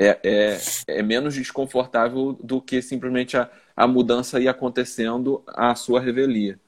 [0.00, 6.00] É, é, é, menos desconfortável do que simplesmente a, a mudança ir acontecendo à sua
[6.00, 6.60] revelia.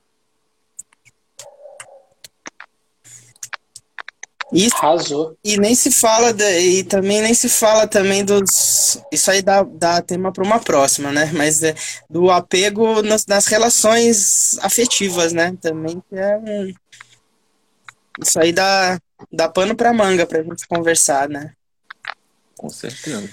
[4.52, 5.36] Isso, Arrasou.
[5.44, 9.00] E nem se fala, de, e também nem se fala também dos.
[9.12, 11.30] Isso aí dá, dá tema para uma próxima, né?
[11.32, 11.74] Mas é,
[12.08, 15.56] do apego nas, nas relações afetivas, né?
[15.60, 16.72] Também é um.
[18.20, 18.98] Isso aí dá,
[19.32, 21.52] dá pano pra manga pra gente conversar, né?
[22.56, 23.30] Com certeza.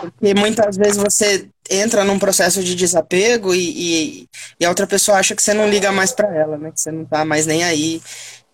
[0.00, 4.28] Porque muitas vezes você entra num processo de desapego e, e,
[4.58, 6.72] e a outra pessoa acha que você não liga mais para ela, né?
[6.72, 8.00] Que você não tá mais nem aí.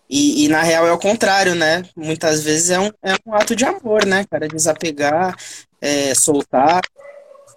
[0.09, 1.83] E, e, na real é o contrário, né?
[1.95, 4.47] Muitas vezes é um, é um ato de amor, né, cara?
[4.47, 5.35] Desapegar,
[5.79, 6.81] é, soltar.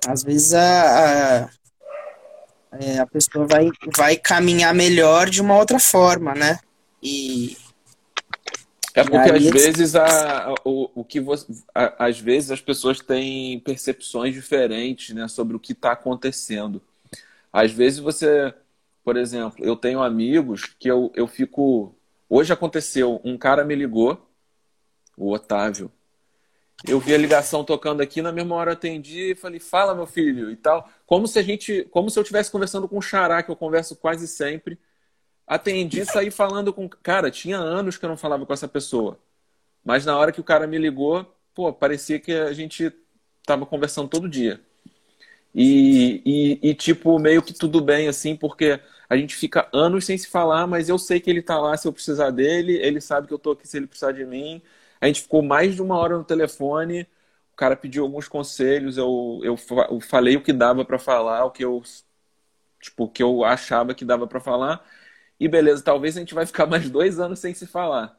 [0.06, 1.48] Às vezes a, a,
[2.78, 6.58] é, a pessoa vai, vai caminhar melhor de uma outra forma, né?
[7.02, 7.56] E,
[8.94, 13.58] é porque às vezes a, o, o que você, a, às vezes as pessoas têm
[13.60, 16.82] percepções diferentes né, sobre o que está acontecendo.
[17.50, 18.52] Às vezes você,
[19.02, 21.94] por exemplo, eu tenho amigos que eu, eu fico.
[22.34, 24.26] Hoje aconteceu, um cara me ligou,
[25.18, 25.92] o Otávio.
[26.88, 30.06] Eu vi a ligação tocando aqui, na mesma hora eu atendi e falei, fala meu
[30.06, 30.88] filho e tal.
[31.04, 31.84] Como se a gente.
[31.90, 34.78] Como se eu estivesse conversando com o Xará, que eu converso quase sempre
[35.46, 36.88] Atendi, saí falando com.
[36.88, 39.18] Cara, tinha anos que eu não falava com essa pessoa.
[39.84, 42.90] Mas na hora que o cara me ligou, pô, parecia que a gente
[43.44, 44.58] tava conversando todo dia.
[45.54, 48.80] E, e, e, tipo, meio que tudo bem, assim, porque
[49.12, 51.86] a gente fica anos sem se falar, mas eu sei que ele tá lá se
[51.86, 54.62] eu precisar dele, ele sabe que eu tô aqui se ele precisar de mim.
[55.00, 57.06] A gente ficou mais de uma hora no telefone,
[57.52, 59.58] o cara pediu alguns conselhos, eu, eu,
[59.90, 61.82] eu falei o que dava para falar, o que eu,
[62.80, 64.82] tipo, que eu achava que dava para falar.
[65.38, 68.18] E beleza, talvez a gente vai ficar mais dois anos sem se falar.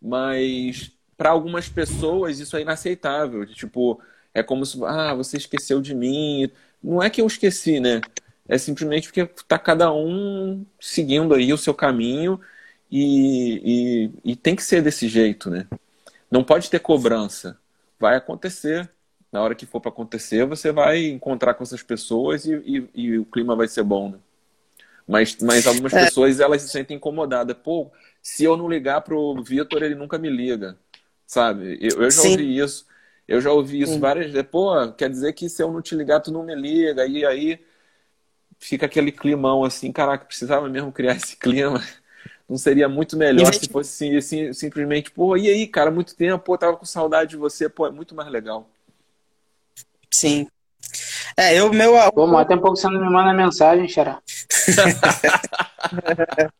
[0.00, 3.46] Mas para algumas pessoas isso é inaceitável.
[3.46, 4.00] Tipo,
[4.34, 6.50] é como se, ah, você esqueceu de mim.
[6.82, 8.00] Não é que eu esqueci, né?
[8.48, 12.40] É simplesmente porque tá cada um seguindo aí o seu caminho
[12.90, 15.66] e, e, e tem que ser desse jeito, né?
[16.30, 17.58] Não pode ter cobrança.
[17.98, 18.90] Vai acontecer.
[19.30, 23.18] Na hora que for para acontecer, você vai encontrar com essas pessoas e, e, e
[23.18, 24.18] o clima vai ser bom, né?
[25.06, 26.04] Mas, mas algumas é.
[26.04, 27.56] pessoas elas se sentem incomodadas.
[27.62, 27.90] Pô,
[28.20, 30.76] se eu não ligar pro Vitor, ele nunca me liga.
[31.26, 31.78] Sabe?
[31.80, 32.30] Eu, eu já Sim.
[32.32, 32.86] ouvi isso.
[33.26, 34.00] Eu já ouvi isso Sim.
[34.00, 34.48] várias vezes.
[34.50, 37.06] Pô, quer dizer que se eu não te ligar, tu não me liga.
[37.06, 37.60] E aí
[38.62, 41.82] fica aquele climão assim, caraca, precisava mesmo criar esse clima.
[42.48, 46.44] Não seria muito melhor se fosse assim, assim, simplesmente, pô, e aí, cara, muito tempo,
[46.44, 48.68] pô, tava com saudade de você, pô, é muito mais legal.
[50.10, 50.46] Sim,
[51.36, 51.94] é, eu, meu.
[52.12, 54.20] Pô, mas tem um pouco você não me manda mensagem, Xará.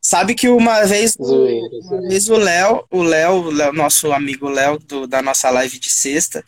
[0.00, 4.78] Sabe que uma vez, uma vez o Léo, o Léo, nosso amigo Léo
[5.08, 6.44] da nossa live de sexta,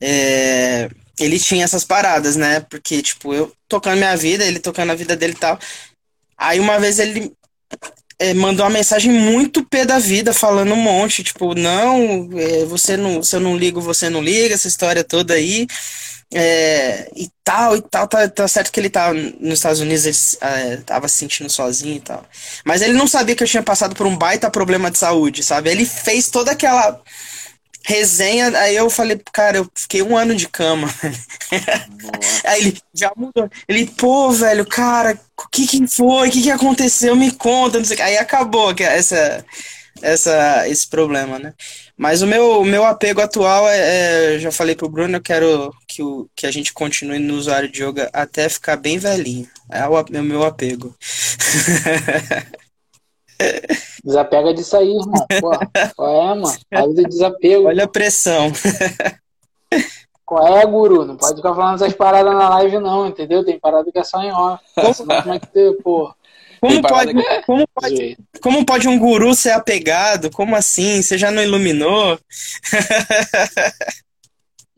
[0.00, 0.88] é,
[1.18, 2.60] ele tinha essas paradas, né?
[2.60, 5.58] Porque, tipo, eu tocando minha vida, ele tocando a vida dele e tal.
[6.36, 7.32] Aí uma vez ele
[8.18, 12.96] é, mandou uma mensagem muito pé da vida, falando um monte, tipo, não, é, você
[12.96, 15.66] não, se eu não ligo, você não liga, essa história toda aí.
[16.34, 20.16] É, e tal, e tal, tá, tá, certo que ele tava nos Estados Unidos, ele
[20.40, 22.24] é, tava se sentindo sozinho e tal.
[22.64, 25.70] Mas ele não sabia que eu tinha passado por um baita problema de saúde, sabe?
[25.70, 26.98] Ele fez toda aquela
[27.84, 30.88] resenha, aí eu falei, cara, eu fiquei um ano de cama.
[32.44, 33.48] aí ele já mudou.
[33.68, 36.28] Ele, pô, velho, cara, o que que foi?
[36.28, 37.16] O que que aconteceu?
[37.16, 39.44] Me conta, não sei Aí acabou essa,
[40.00, 41.54] essa, esse problema, né?
[41.96, 46.02] Mas o meu, meu apego atual é, é, já falei pro Bruno, eu quero que,
[46.02, 49.48] o, que a gente continue no usuário de yoga até ficar bem velhinho.
[49.70, 50.96] É o, é o meu apego.
[54.04, 55.26] Desapega disso aí, irmão.
[55.40, 55.50] Pô,
[55.96, 56.58] qual é, mano?
[56.72, 57.68] Faz do desapego.
[57.68, 58.52] Olha a pressão.
[60.24, 61.04] Qual é, guru?
[61.04, 63.44] Não pode ficar falando essas paradas na live, não, entendeu?
[63.44, 64.64] Tem parada que é só em off.
[64.96, 66.12] como é que tem, pô?
[66.58, 67.12] Como pode,
[67.44, 70.30] como, pode, como pode um guru ser apegado?
[70.30, 71.02] Como assim?
[71.02, 72.18] Você já não iluminou?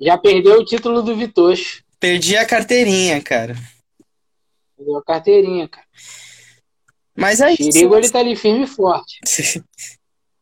[0.01, 1.85] já perdeu o título do Vitocho.
[2.01, 3.55] Perdi a carteirinha, cara.
[4.77, 5.87] Perdeu a carteirinha, cara.
[7.17, 7.73] Mas é isso.
[7.73, 9.21] Chirigo, ele tá ali firme e forte.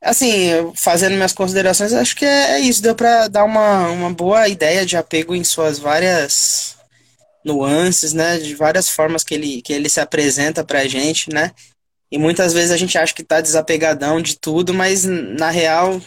[0.03, 2.83] assim, fazendo minhas considerações, acho que é, é isso.
[2.83, 6.77] Deu pra dar uma, uma boa ideia de apego em suas várias
[7.45, 8.39] nuances, né?
[8.39, 11.53] De várias formas que ele, que ele se apresenta pra gente, né?
[12.11, 16.01] E muitas vezes a gente acha que tá desapegadão de tudo, mas na real,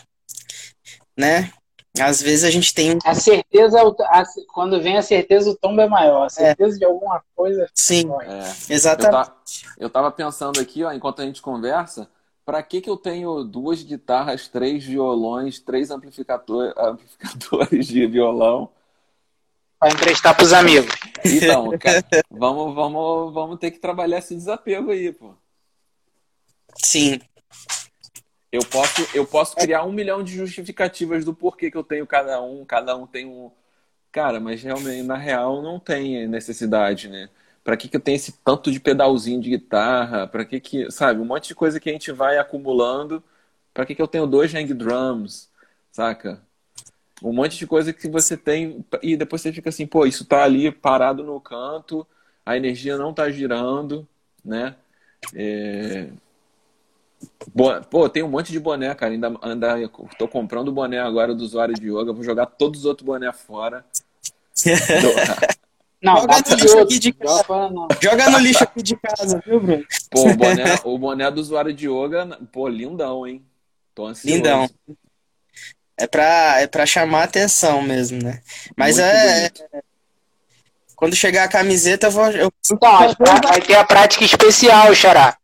[1.17, 1.51] né?
[1.99, 2.97] Às vezes a gente tem.
[3.05, 4.23] A certeza, a,
[4.53, 6.25] quando vem a certeza, o tombo é maior.
[6.25, 6.79] A certeza é.
[6.79, 7.69] de alguma coisa.
[7.73, 8.73] Sim, é.
[8.73, 9.65] exatamente.
[9.77, 12.09] Eu tava, pensando aqui, ó, enquanto a gente conversa,
[12.45, 18.69] para que, que eu tenho duas guitarras, três violões, três amplificador, amplificadores de violão?
[19.79, 20.93] Para emprestar para os amigos.
[21.23, 25.33] Então, cara, vamos, vamos, vamos ter que trabalhar esse desapego aí, pô.
[26.77, 27.19] Sim.
[28.55, 32.41] Eu posso, eu posso criar um milhão de justificativas do porquê que eu tenho cada
[32.41, 33.51] um, cada um tem um.
[34.11, 37.29] Cara, mas realmente, na real, não tem necessidade, né?
[37.63, 40.27] Pra que, que eu tenho esse tanto de pedalzinho de guitarra?
[40.27, 43.23] Pra que que, sabe, um monte de coisa que a gente vai acumulando.
[43.73, 45.49] Pra que que eu tenho dois hang drums,
[45.91, 46.41] saca?
[47.23, 50.43] um monte de coisa que você tem e depois você fica assim, pô, isso tá
[50.43, 52.05] ali parado no canto,
[52.45, 54.07] a energia não tá girando,
[54.43, 54.75] né?
[55.33, 56.09] É...
[57.89, 59.13] Pô, tem um monte de boné, cara.
[59.13, 62.13] Ainda, ainda tô comprando boné agora do usuário de yoga.
[62.13, 63.85] Vou jogar todos os outros boné fora.
[66.01, 67.45] Não, Joga no lixo aqui de casa.
[67.99, 69.83] Joga no lixo aqui de casa, viu, Bruno?
[70.11, 73.43] Pô, o boné, o boné do usuário de yoga, pô, lindão, hein?
[73.95, 74.35] Tô ansioso.
[74.35, 74.69] Lindão.
[75.97, 78.41] É pra, é pra chamar atenção mesmo, né?
[78.77, 79.49] Mas é.
[79.49, 79.63] Bonito.
[80.95, 82.29] Quando chegar a camiseta, eu vou.
[82.31, 82.53] Eu...
[82.71, 85.35] Então, vai ter a prática especial, Xará.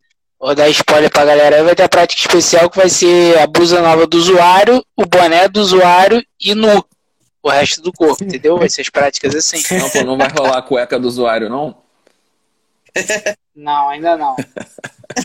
[0.41, 1.63] Vou dar spoiler pra galera.
[1.63, 5.47] Vai ter a prática especial que vai ser a blusa nova do usuário, o boné
[5.47, 6.83] do usuário e nu
[7.43, 8.57] o resto do corpo, entendeu?
[8.57, 9.61] Vai ser as práticas assim.
[9.77, 11.77] Não, pô, não vai rolar a cueca do usuário, não?
[13.55, 14.35] Não, ainda não.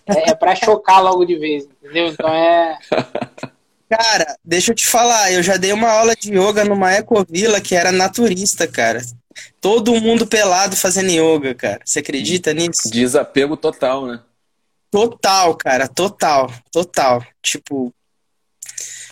[0.06, 2.08] É, é pra chocar logo de vez, entendeu?
[2.08, 2.78] Então é.
[3.88, 7.74] Cara, deixa eu te falar, eu já dei uma aula de yoga numa ecovila que
[7.74, 9.00] era naturista, cara.
[9.60, 11.80] Todo mundo pelado fazendo yoga, cara.
[11.84, 12.90] Você acredita nisso?
[12.90, 14.20] Desapego total, né?
[14.90, 17.24] Total, cara, total, total.
[17.42, 17.92] Tipo,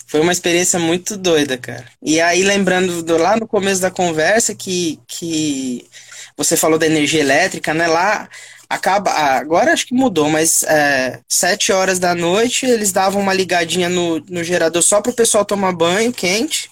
[0.06, 1.84] foi uma experiência muito doida, cara.
[2.02, 5.88] E aí, lembrando do, lá no começo da conversa que, que
[6.36, 7.86] você falou da energia elétrica, né?
[7.86, 8.28] Lá
[8.68, 9.10] acaba.
[9.10, 14.20] Agora acho que mudou, mas é, sete horas da noite eles davam uma ligadinha no,
[14.20, 16.70] no gerador só para o pessoal tomar banho quente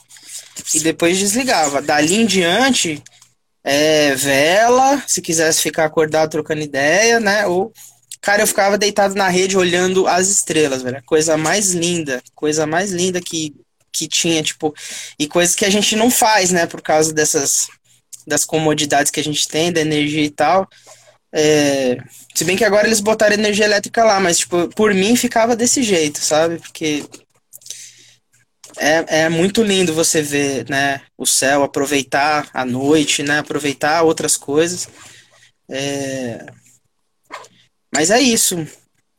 [0.74, 1.82] e depois desligava.
[1.82, 3.02] Dali em diante,
[3.64, 7.46] é, vela, se quisesse ficar acordado trocando ideia, né?
[7.46, 7.72] Ou
[8.22, 11.02] Cara, eu ficava deitado na rede olhando as estrelas, velho.
[11.04, 13.52] Coisa mais linda, coisa mais linda que,
[13.92, 14.72] que tinha, tipo,
[15.18, 17.66] e coisas que a gente não faz, né, por causa dessas
[18.24, 20.68] das comodidades que a gente tem, da energia e tal.
[21.34, 21.96] É,
[22.32, 25.82] se bem que agora eles botaram energia elétrica lá, mas, tipo, por mim ficava desse
[25.82, 26.58] jeito, sabe?
[26.58, 27.04] Porque
[28.76, 34.36] é, é muito lindo você ver, né, o céu, aproveitar a noite, né, aproveitar outras
[34.36, 34.88] coisas.
[35.68, 36.46] É,
[37.92, 38.56] mas é isso.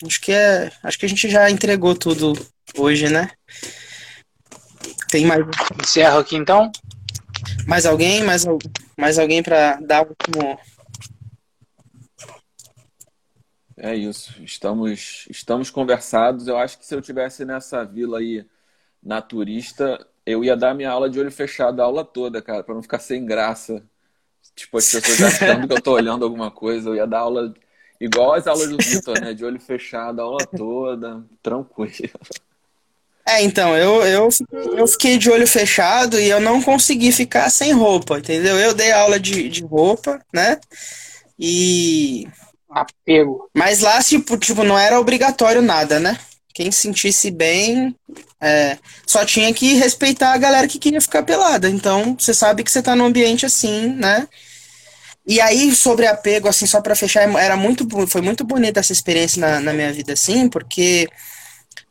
[0.05, 0.71] Acho que é.
[0.81, 2.33] Acho que a gente já entregou tudo
[2.75, 3.29] hoje, né?
[5.09, 5.45] Tem mais.
[5.81, 6.71] Encerro aqui então.
[7.67, 8.23] Mais alguém?
[8.23, 8.45] Mais,
[8.97, 10.57] mais alguém para dar um
[13.77, 14.41] É isso.
[14.43, 16.47] Estamos, estamos conversados.
[16.47, 18.45] Eu acho que se eu tivesse nessa vila aí
[19.01, 22.81] naturista, eu ia dar minha aula de olho fechado a aula toda, cara, para não
[22.81, 23.83] ficar sem graça.
[24.55, 27.53] Tipo, as pessoas achando que eu tô olhando alguma coisa, eu ia dar aula
[27.99, 29.33] Igual as aulas do Vitor, né?
[29.33, 32.09] De olho fechado, a aula toda, tranquilo.
[33.25, 34.29] É, então, eu, eu,
[34.77, 38.59] eu fiquei de olho fechado e eu não consegui ficar sem roupa, entendeu?
[38.59, 40.59] Eu dei aula de, de roupa, né?
[41.39, 42.27] E.
[42.69, 43.49] Apego.
[43.53, 46.19] Mas lá, tipo, tipo, não era obrigatório nada, né?
[46.53, 47.95] Quem sentisse bem,
[48.41, 48.77] é,
[49.07, 51.69] só tinha que respeitar a galera que queria ficar pelada.
[51.69, 54.27] Então, você sabe que você tá num ambiente assim, né?
[55.25, 59.39] E aí, sobre apego, assim, só para fechar, era muito, foi muito bonita essa experiência
[59.39, 61.07] na, na minha vida, assim, porque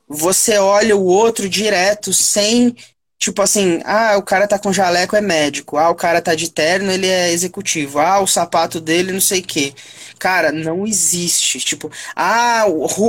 [0.06, 2.76] você olha o outro direto, sem,
[3.18, 6.50] tipo assim, ah, o cara tá com jaleco, é médico, ah, o cara tá de
[6.50, 9.74] terno, ele é executivo, ah, o sapato dele, não sei o quê.
[10.18, 12.66] Cara, não existe, tipo, ah,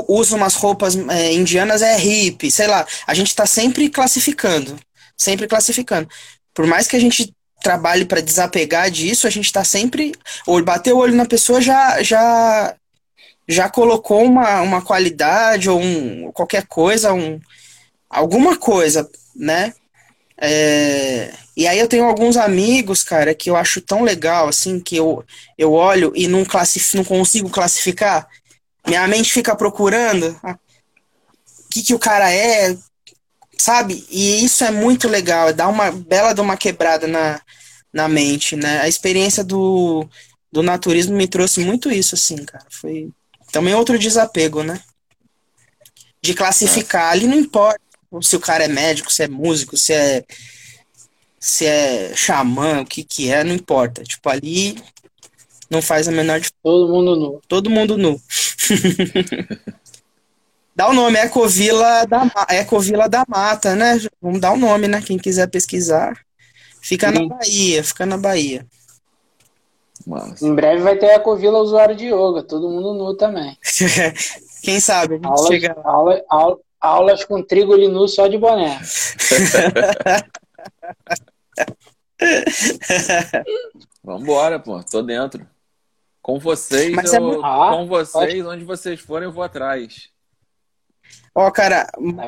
[0.08, 4.78] usa umas roupas é, indianas, é hippie, sei lá, a gente tá sempre classificando,
[5.18, 6.08] sempre classificando.
[6.54, 7.34] Por mais que a gente
[7.64, 10.14] trabalhe para desapegar disso, a gente está sempre.
[10.46, 12.76] Ou bater o olho na pessoa já já
[13.48, 17.40] já colocou uma, uma qualidade ou um, qualquer coisa, um,
[18.10, 19.74] alguma coisa, né?
[20.38, 24.96] É, e aí eu tenho alguns amigos, cara, que eu acho tão legal, assim, que
[24.96, 25.24] eu,
[25.58, 28.28] eu olho e não, classif não consigo classificar.
[28.88, 32.76] Minha mente fica procurando o que, que o cara é,
[33.64, 34.06] sabe?
[34.10, 37.40] E isso é muito legal, é dá uma bela de uma quebrada na,
[37.94, 38.82] na mente, né?
[38.82, 40.06] A experiência do,
[40.52, 42.66] do naturismo me trouxe muito isso, assim, cara.
[42.70, 43.10] Foi
[43.54, 44.82] também outro desapego, né?
[46.22, 47.12] De classificar.
[47.14, 47.80] Ali não importa
[48.22, 50.26] se o cara é médico, se é músico, se é
[51.40, 54.04] se é xamã, o que que é, não importa.
[54.04, 54.76] Tipo, ali
[55.70, 56.62] não faz a menor diferença.
[56.62, 57.42] Todo mundo nu.
[57.48, 58.22] Todo mundo nu.
[60.76, 64.00] Dá o nome, Ecovila da, Ecovila da Mata, né?
[64.22, 65.02] Vamos dar o nome, né?
[65.02, 66.18] Quem quiser pesquisar.
[66.82, 67.28] Fica Sim.
[67.28, 68.66] na Bahia, fica na Bahia.
[70.06, 70.46] Massa.
[70.46, 73.58] Em breve vai ter a Ecovila usuário de yoga, todo mundo nu também.
[74.64, 75.14] Quem sabe?
[75.14, 75.76] A gente aulas, chega...
[75.84, 78.82] aula, aula, aulas com trigo nu só de boné.
[84.04, 85.48] Vambora, pô, tô dentro.
[86.22, 87.40] Com vocês, é eu, é...
[87.44, 88.42] ah, com vocês, pode...
[88.44, 90.13] onde vocês forem, eu vou atrás.
[91.36, 92.26] Ó, cara, tá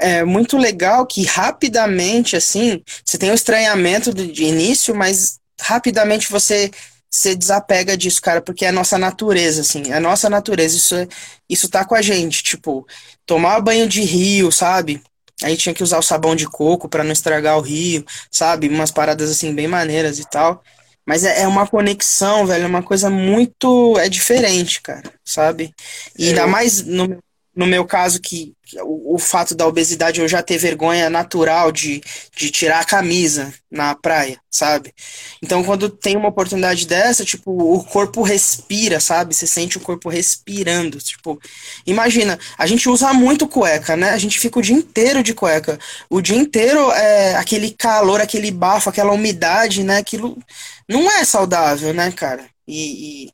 [0.00, 6.30] é muito legal que rapidamente, assim, você tem o um estranhamento de início, mas rapidamente
[6.30, 6.70] você
[7.10, 10.94] se desapega disso, cara, porque é a nossa natureza, assim, é a nossa natureza, isso,
[10.96, 11.06] é,
[11.48, 12.86] isso tá com a gente, tipo,
[13.24, 15.00] tomar banho de rio, sabe?
[15.42, 18.68] Aí tinha que usar o sabão de coco para não estragar o rio, sabe?
[18.68, 20.62] Umas paradas assim bem maneiras e tal.
[21.06, 23.98] Mas é, é uma conexão, velho, é uma coisa muito.
[23.98, 25.74] É diferente, cara, sabe?
[26.18, 27.18] E ainda mais no,
[27.54, 28.52] no meu caso, que
[28.82, 32.02] o, o, fato da obesidade eu já ter vergonha natural de,
[32.36, 34.92] de tirar a camisa na praia, sabe?
[35.42, 39.34] Então, quando tem uma oportunidade dessa, tipo, o corpo respira, sabe?
[39.34, 40.98] Você sente o corpo respirando.
[40.98, 41.38] Tipo,
[41.86, 44.10] imagina, a gente usa muito cueca, né?
[44.10, 45.78] A gente fica o dia inteiro de cueca.
[46.10, 49.98] O dia inteiro é aquele calor, aquele bafo, aquela umidade, né?
[49.98, 50.38] Aquilo
[50.88, 52.54] não é saudável, né, cara?
[52.66, 53.30] e, e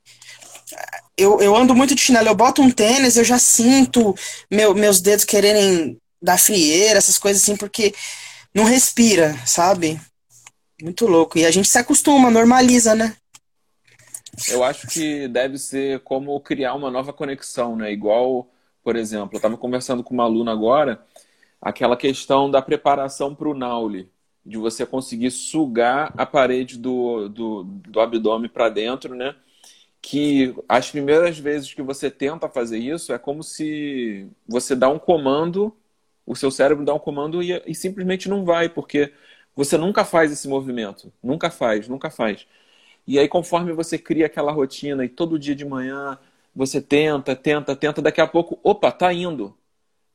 [1.16, 4.14] eu, eu ando muito de chinelo, eu boto um tênis, eu já sinto
[4.50, 7.94] meu, meus dedos quererem dar frieira, essas coisas assim, porque
[8.54, 10.00] não respira, sabe?
[10.82, 11.38] Muito louco.
[11.38, 13.16] E a gente se acostuma, normaliza, né?
[14.48, 17.92] Eu acho que deve ser como criar uma nova conexão, né?
[17.92, 18.48] Igual,
[18.82, 21.04] por exemplo, eu estava conversando com uma aluna agora,
[21.60, 24.10] aquela questão da preparação para o Nauli,
[24.44, 29.34] de você conseguir sugar a parede do, do, do abdômen para dentro, né?
[30.02, 34.98] Que as primeiras vezes que você tenta fazer isso é como se você dá um
[34.98, 35.76] comando,
[36.26, 39.12] o seu cérebro dá um comando e, e, simplesmente não vai, porque
[39.54, 41.12] você nunca faz esse movimento.
[41.22, 42.46] Nunca faz, nunca faz.
[43.06, 46.18] E aí, conforme você cria aquela rotina e todo dia de manhã
[46.54, 49.56] você tenta, tenta, tenta, daqui a pouco, opa, tá indo.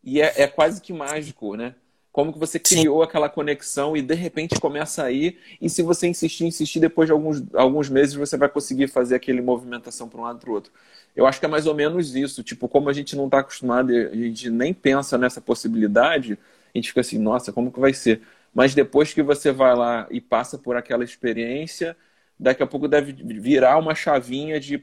[0.04, 1.76] E é, é quase que mágico, né?
[2.16, 3.04] Como que você criou Sim.
[3.04, 7.12] aquela conexão e de repente começa a ir, e se você insistir, insistir, depois de
[7.12, 10.72] alguns, alguns meses você vai conseguir fazer aquele movimentação para um lado para o outro.
[11.14, 12.42] Eu acho que é mais ou menos isso.
[12.42, 16.40] Tipo, como a gente não está acostumado, a gente nem pensa nessa possibilidade,
[16.74, 18.22] a gente fica assim, nossa, como que vai ser?
[18.54, 21.98] Mas depois que você vai lá e passa por aquela experiência,
[22.40, 24.82] daqui a pouco deve virar uma chavinha de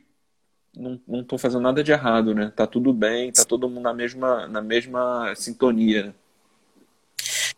[0.76, 2.52] não estou fazendo nada de errado, né?
[2.54, 6.14] Tá tudo bem, tá todo mundo na mesma, na mesma sintonia.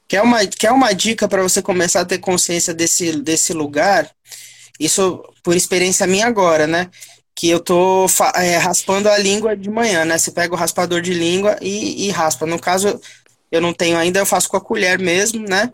[0.06, 4.10] Quer uma, quer uma dica para você começar a ter consciência desse, desse lugar?
[4.78, 6.90] Isso por experiência minha agora, né?
[7.34, 10.18] Que eu tô é, raspando a língua de manhã, né?
[10.18, 12.46] Você pega o raspador de língua e, e raspa.
[12.46, 13.00] No caso,
[13.50, 15.72] eu não tenho ainda, eu faço com a colher mesmo, né?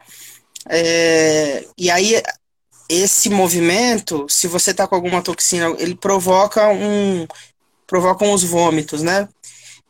[0.68, 2.22] É, e aí,
[2.88, 7.26] esse movimento, se você tá com alguma toxina, ele provoca um
[7.86, 9.28] provoca uns vômitos, né?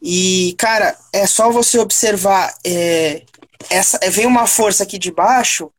[0.02, 3.22] E, cara, é só você observar é,
[3.68, 5.70] essa vem uma força aqui de baixo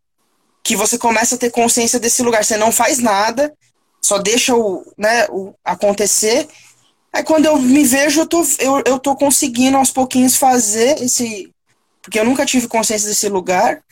[0.63, 2.43] que você começa a ter consciência desse lugar.
[2.43, 3.53] Você não faz nada,
[4.01, 6.47] só deixa o, né, o acontecer.
[7.13, 11.51] Aí quando eu me vejo, eu tô, eu, eu tô conseguindo aos pouquinhos fazer esse.
[12.01, 13.83] Porque eu nunca tive consciência desse lugar,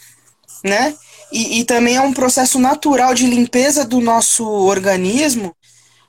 [0.64, 0.96] né?
[1.32, 5.56] E, e também é um processo natural de limpeza do nosso organismo.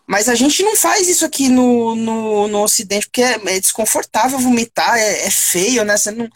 [0.06, 4.38] Mas a gente não faz isso aqui no, no, no Ocidente, porque é, é desconfortável
[4.38, 5.96] vomitar, é, é feio, né?
[5.96, 6.28] Você não,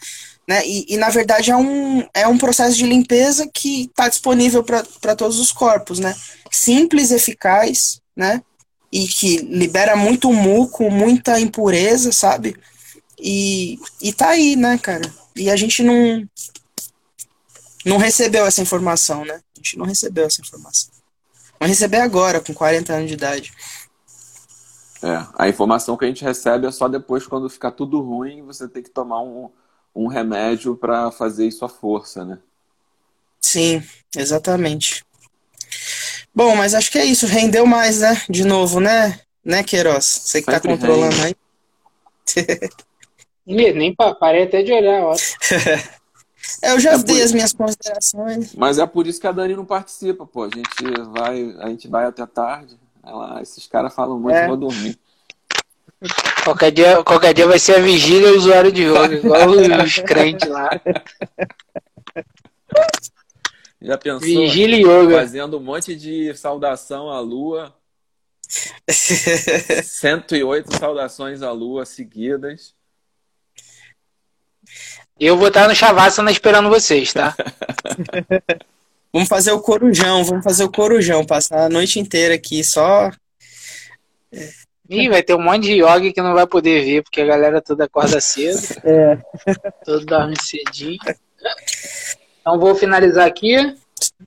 [0.47, 0.65] né?
[0.65, 5.15] E, e, na verdade é um, é um processo de limpeza que está disponível para
[5.15, 6.15] todos os corpos, né?
[6.51, 8.41] Simples, eficaz, né?
[8.91, 12.55] E que libera muito muco, muita impureza, sabe?
[13.19, 15.11] E, e tá aí, né, cara?
[15.35, 16.23] E a gente não,
[17.85, 19.41] não recebeu essa informação, né?
[19.55, 20.93] A gente não recebeu essa informação.
[21.59, 23.53] Vai receber agora, com 40 anos de idade.
[25.01, 28.67] É, a informação que a gente recebe é só depois quando ficar tudo ruim você
[28.67, 29.49] tem que tomar um,
[29.95, 32.39] um remédio para fazer isso à força, né?
[33.39, 33.81] Sim,
[34.15, 35.05] exatamente.
[36.33, 37.25] Bom, mas acho que é isso.
[37.25, 38.21] Rendeu mais, né?
[38.29, 39.19] De novo, né?
[39.43, 40.05] Né, Queiroz?
[40.05, 41.37] Você que tá Sempre tá controlando rende.
[42.35, 42.45] aí.
[43.73, 45.15] Nem parei até de olhar, ó.
[46.61, 47.23] É, eu já é dei por...
[47.23, 48.55] as minhas considerações.
[48.55, 50.43] Mas é por isso que a Dani não participa, pô.
[50.43, 52.77] A gente vai, a gente vai até tarde.
[53.03, 54.47] Ela, esses caras falam muito, é.
[54.47, 54.97] vou dormir.
[56.43, 59.95] Qualquer dia, qualquer dia vai ser a vigília e o usuário de yoga, igual os
[59.99, 60.69] crentes lá.
[63.81, 64.21] Já pensou?
[64.21, 65.19] Vigília e yoga.
[65.19, 67.73] Fazendo um monte de saudação à lua.
[68.91, 72.75] 108 saudações à lua seguidas.
[75.19, 77.35] Eu vou estar no Chavasana esperando vocês, tá?
[79.13, 83.09] vamos fazer o corujão, vamos fazer o corujão, passar a noite inteira aqui só
[84.89, 87.61] Ih, vai ter um monte de yoga que não vai poder ver, porque a galera
[87.61, 88.59] toda acorda cedo.
[88.83, 89.17] É.
[89.83, 90.99] Todo dorme cedinho.
[92.41, 93.55] Então vou finalizar aqui.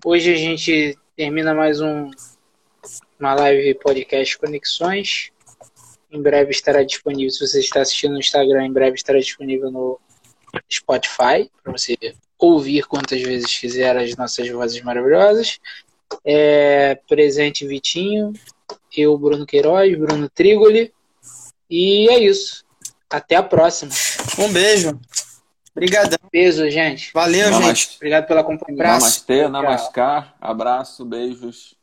[0.04, 2.10] Hoje a gente termina mais um
[3.18, 5.30] uma live podcast Conexões.
[6.10, 10.00] Em breve estará disponível, se você está assistindo no Instagram, em breve estará disponível no,
[10.70, 11.96] Spotify, para você
[12.38, 15.58] ouvir quantas vezes quiser as nossas vozes maravilhosas.
[16.24, 18.32] É, presente Vitinho,
[19.00, 20.92] eu, Bruno Queiroz, Bruno Trigoli.
[21.70, 22.64] E é isso.
[23.10, 23.92] Até a próxima.
[24.38, 24.98] Um beijo.
[25.72, 26.18] Obrigadão.
[26.32, 27.12] Beijo, gente.
[27.12, 27.96] Valeu, gente.
[27.96, 28.82] Obrigado pela companhia.
[28.82, 30.34] Namastê, namaskar.
[30.40, 31.74] Abraço, beijos.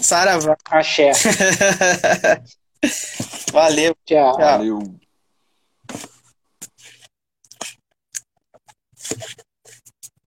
[0.00, 0.56] Saravá.
[0.70, 1.12] Axé.
[3.52, 3.94] Valeu.
[4.06, 4.38] Tchau.
[4.38, 5.02] Valeu.